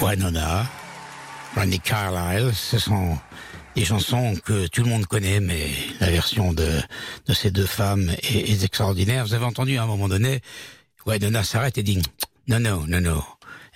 Winona, 0.00 0.68
Randy 1.56 1.78
Carlyle, 1.78 2.52
ce 2.52 2.78
sont 2.78 3.18
des 3.74 3.84
chansons 3.84 4.36
que 4.44 4.66
tout 4.68 4.82
le 4.82 4.88
monde 4.88 5.06
connaît, 5.06 5.40
mais 5.40 5.68
la 6.00 6.10
version 6.10 6.52
de, 6.52 6.80
de 7.26 7.32
ces 7.34 7.50
deux 7.50 7.66
femmes 7.66 8.10
est, 8.22 8.62
extraordinaire. 8.62 9.26
Vous 9.26 9.34
avez 9.34 9.44
entendu 9.44 9.76
à 9.78 9.82
un 9.82 9.86
moment 9.86 10.08
donné, 10.08 10.40
Winona 11.06 11.42
s'arrête 11.42 11.78
et 11.78 11.82
dit 11.82 12.00
non, 12.46 12.60
non, 12.60 12.84
non, 12.86 13.00
non. 13.00 13.22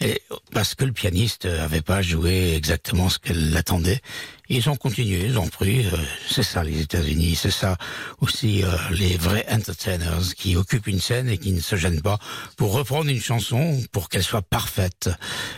Et 0.00 0.22
parce 0.52 0.74
que 0.74 0.84
le 0.84 0.92
pianiste 0.92 1.46
avait 1.46 1.80
pas 1.82 2.02
joué 2.02 2.54
exactement 2.54 3.08
ce 3.08 3.18
qu'elle 3.18 3.56
attendait. 3.56 4.00
Ils 4.48 4.70
ont 4.70 4.76
continué, 4.76 5.24
ils 5.26 5.38
ont 5.38 5.48
pris. 5.48 5.86
euh, 5.86 5.90
c'est 6.28 6.42
ça 6.42 6.62
les 6.64 6.80
États-Unis, 6.80 7.34
c'est 7.34 7.50
ça 7.50 7.76
aussi 8.20 8.62
euh, 8.62 8.68
les 8.92 9.16
vrais 9.16 9.44
entertainers 9.50 10.34
qui 10.36 10.56
occupent 10.56 10.86
une 10.86 11.00
scène 11.00 11.28
et 11.28 11.36
qui 11.36 11.52
ne 11.52 11.60
se 11.60 11.76
gênent 11.76 12.00
pas 12.00 12.18
pour 12.56 12.72
reprendre 12.72 13.10
une 13.10 13.20
chanson 13.20 13.80
pour 13.92 14.08
qu'elle 14.08 14.22
soit 14.22 14.42
parfaite. 14.42 15.10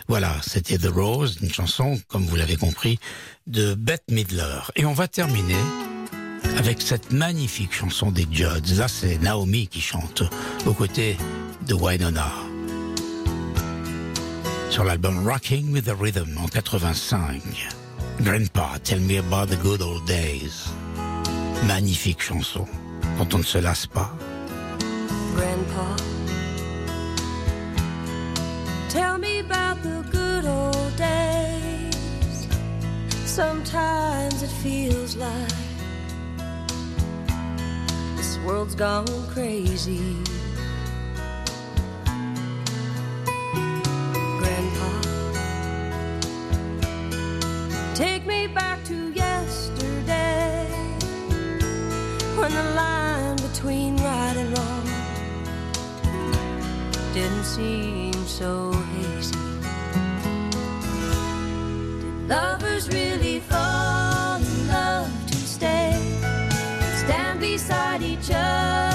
Voilà, 0.09 0.35
c'était 0.43 0.79
The 0.79 0.89
Rose, 0.89 1.39
une 1.43 1.53
chanson, 1.53 2.01
comme 2.09 2.27
vous 2.27 2.37
l'avez 2.37 2.57
compris, 2.57 2.99
de 3.47 3.75
Bette 3.75 4.11
Midler. 4.11 4.59
Et 4.75 4.85
on 4.87 4.95
va 4.95 5.07
terminer 5.07 5.61
avec 6.57 6.81
cette 6.81 7.13
magnifique 7.13 7.73
chanson 7.73 8.11
des 8.11 8.27
Judds. 8.31 8.77
Là, 8.77 8.89
c'est 8.89 9.19
Naomi 9.19 9.69
qui 9.69 9.81
chante 9.81 10.23
aux 10.67 10.75
côtés 10.75 11.17
de 11.69 11.75
Winona 11.75 12.50
sur 14.71 14.85
l'album 14.85 15.27
Rocking 15.27 15.73
with 15.73 15.87
the 15.87 15.97
Rhythm 15.97 16.39
en 16.39 16.47
85. 16.47 17.43
Grandpa, 18.23 18.79
tell 18.85 19.01
me 19.01 19.19
about 19.19 19.49
the 19.49 19.57
good 19.57 19.83
old 19.83 20.07
days. 20.07 20.69
Magnifique 21.67 22.21
chanson 22.21 22.67
dont 23.19 23.35
on 23.35 23.39
ne 23.39 23.43
se 23.43 23.59
lasse 23.59 23.87
pas. 23.87 24.11
Grandpa. 25.35 25.97
Tell 28.89 29.19
me 29.19 29.41
about 29.41 29.83
the 29.83 30.05
good 30.13 30.45
old 30.45 30.97
days. 30.97 32.47
Sometimes 33.25 34.43
it 34.43 34.51
feels 34.63 35.17
like 35.17 35.49
this 38.17 38.39
world's 38.45 38.77
gone 38.77 39.07
crazy. 39.33 40.30
Take 48.01 48.25
me 48.25 48.47
back 48.47 48.83
to 48.83 49.13
yesterday 49.13 50.67
when 52.39 52.51
the 52.51 52.67
line 52.75 53.37
between 53.37 53.95
right 53.99 54.37
and 54.39 54.57
wrong 54.57 54.87
didn't 57.13 57.45
seem 57.45 58.15
so 58.25 58.73
hazy. 58.95 59.37
Did 62.01 62.29
lovers 62.29 62.89
really 62.89 63.41
fall 63.41 64.37
in 64.37 64.69
love 64.69 65.13
to 65.27 65.37
stay? 65.37 65.93
Stand 67.03 67.39
beside 67.41 68.01
each 68.01 68.31
other, 68.33 68.90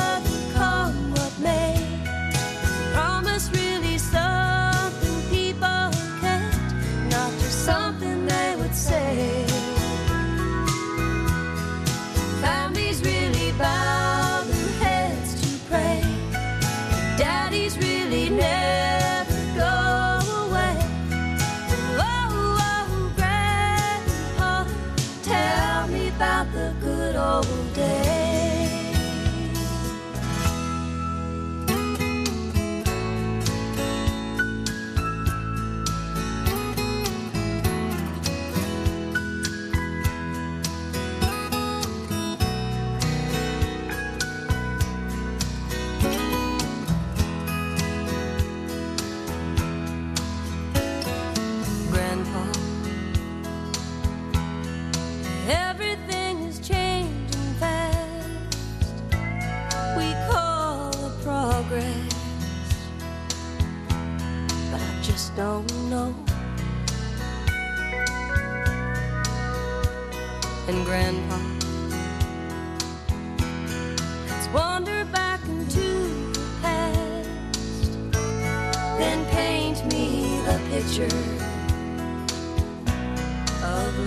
of 80.97 81.09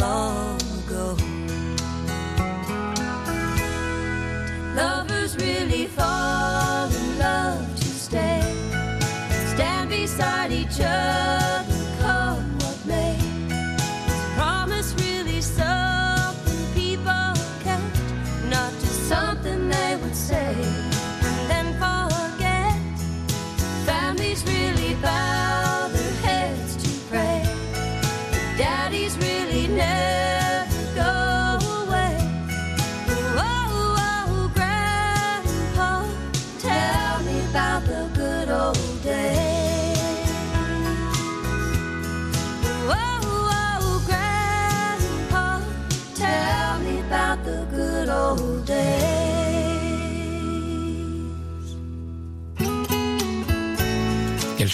long 0.01 0.48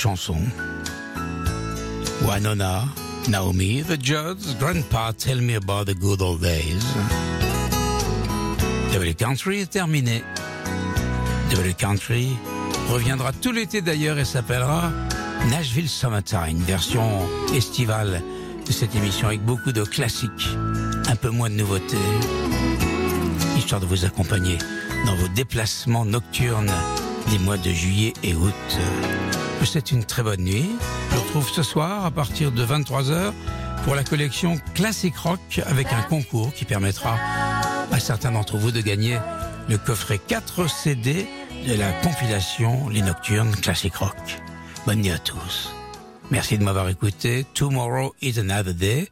Quelle 0.05 0.11
chanson 0.11 0.37
Wanona, 2.27 2.85
Naomi, 3.29 3.83
The 3.83 3.99
Judds, 3.99 4.55
Grandpa, 4.59 5.13
Tell 5.17 5.41
Me 5.41 5.57
About 5.57 5.87
the 5.87 5.95
Good 5.99 6.21
Old 6.21 6.43
Days. 6.43 6.85
W 8.93 9.15
Country 9.15 9.61
est 9.61 9.71
terminé. 9.71 10.23
W 11.53 11.75
Country 11.75 12.37
reviendra 12.91 13.33
tout 13.33 13.53
l'été 13.53 13.81
d'ailleurs 13.81 14.19
et 14.19 14.27
s'appellera 14.27 14.91
Nashville 15.49 15.89
Summertime, 15.89 16.59
version 16.67 17.27
estivale 17.55 18.23
de 18.67 18.73
cette 18.73 18.95
émission 18.95 19.29
avec 19.29 19.43
beaucoup 19.43 19.73
de 19.73 19.85
classiques, 19.85 20.51
un 21.09 21.17
peu 21.17 21.31
moins 21.31 21.49
de 21.49 21.55
nouveautés, 21.55 21.97
histoire 23.57 23.81
de 23.81 23.87
vous 23.87 24.05
accompagner 24.05 24.59
dans 25.07 25.15
vos 25.17 25.29
déplacements 25.29 26.05
nocturnes 26.05 26.73
des 27.31 27.39
mois 27.39 27.57
de 27.57 27.71
juillet 27.71 28.13
et 28.23 28.35
août. 28.35 28.53
Souhaite 29.63 29.91
une 29.91 30.05
très 30.05 30.23
bonne 30.23 30.43
nuit. 30.43 30.71
Je 31.11 31.17
retrouve 31.17 31.49
ce 31.49 31.65
soir 31.65 32.05
à 32.05 32.11
partir 32.13 32.53
de 32.53 32.65
23h 32.65 33.33
pour 33.83 33.97
la 33.97 34.05
collection 34.05 34.57
Classic 34.75 35.17
Rock 35.17 35.41
avec 35.67 35.93
un 35.93 36.03
concours 36.03 36.53
qui 36.53 36.65
permettra 36.65 37.17
à 37.91 37.99
certains 37.99 38.31
d'entre 38.31 38.57
vous 38.57 38.71
de 38.71 38.81
gagner 38.81 39.19
le 39.69 39.77
coffret 39.77 40.19
4 40.19 40.71
CD 40.71 41.27
de 41.67 41.75
la 41.75 41.91
compilation 42.03 42.89
Les 42.89 43.03
Nocturnes 43.03 43.57
Classic 43.57 43.93
Rock. 43.97 44.15
Bonne 44.87 45.01
nuit 45.01 45.11
à 45.11 45.19
tous. 45.19 45.75
Merci 46.31 46.57
de 46.57 46.63
m'avoir 46.63 46.89
écouté. 46.89 47.45
Tomorrow 47.55 48.15
is 48.23 48.39
another 48.39 48.75
day. 48.75 49.03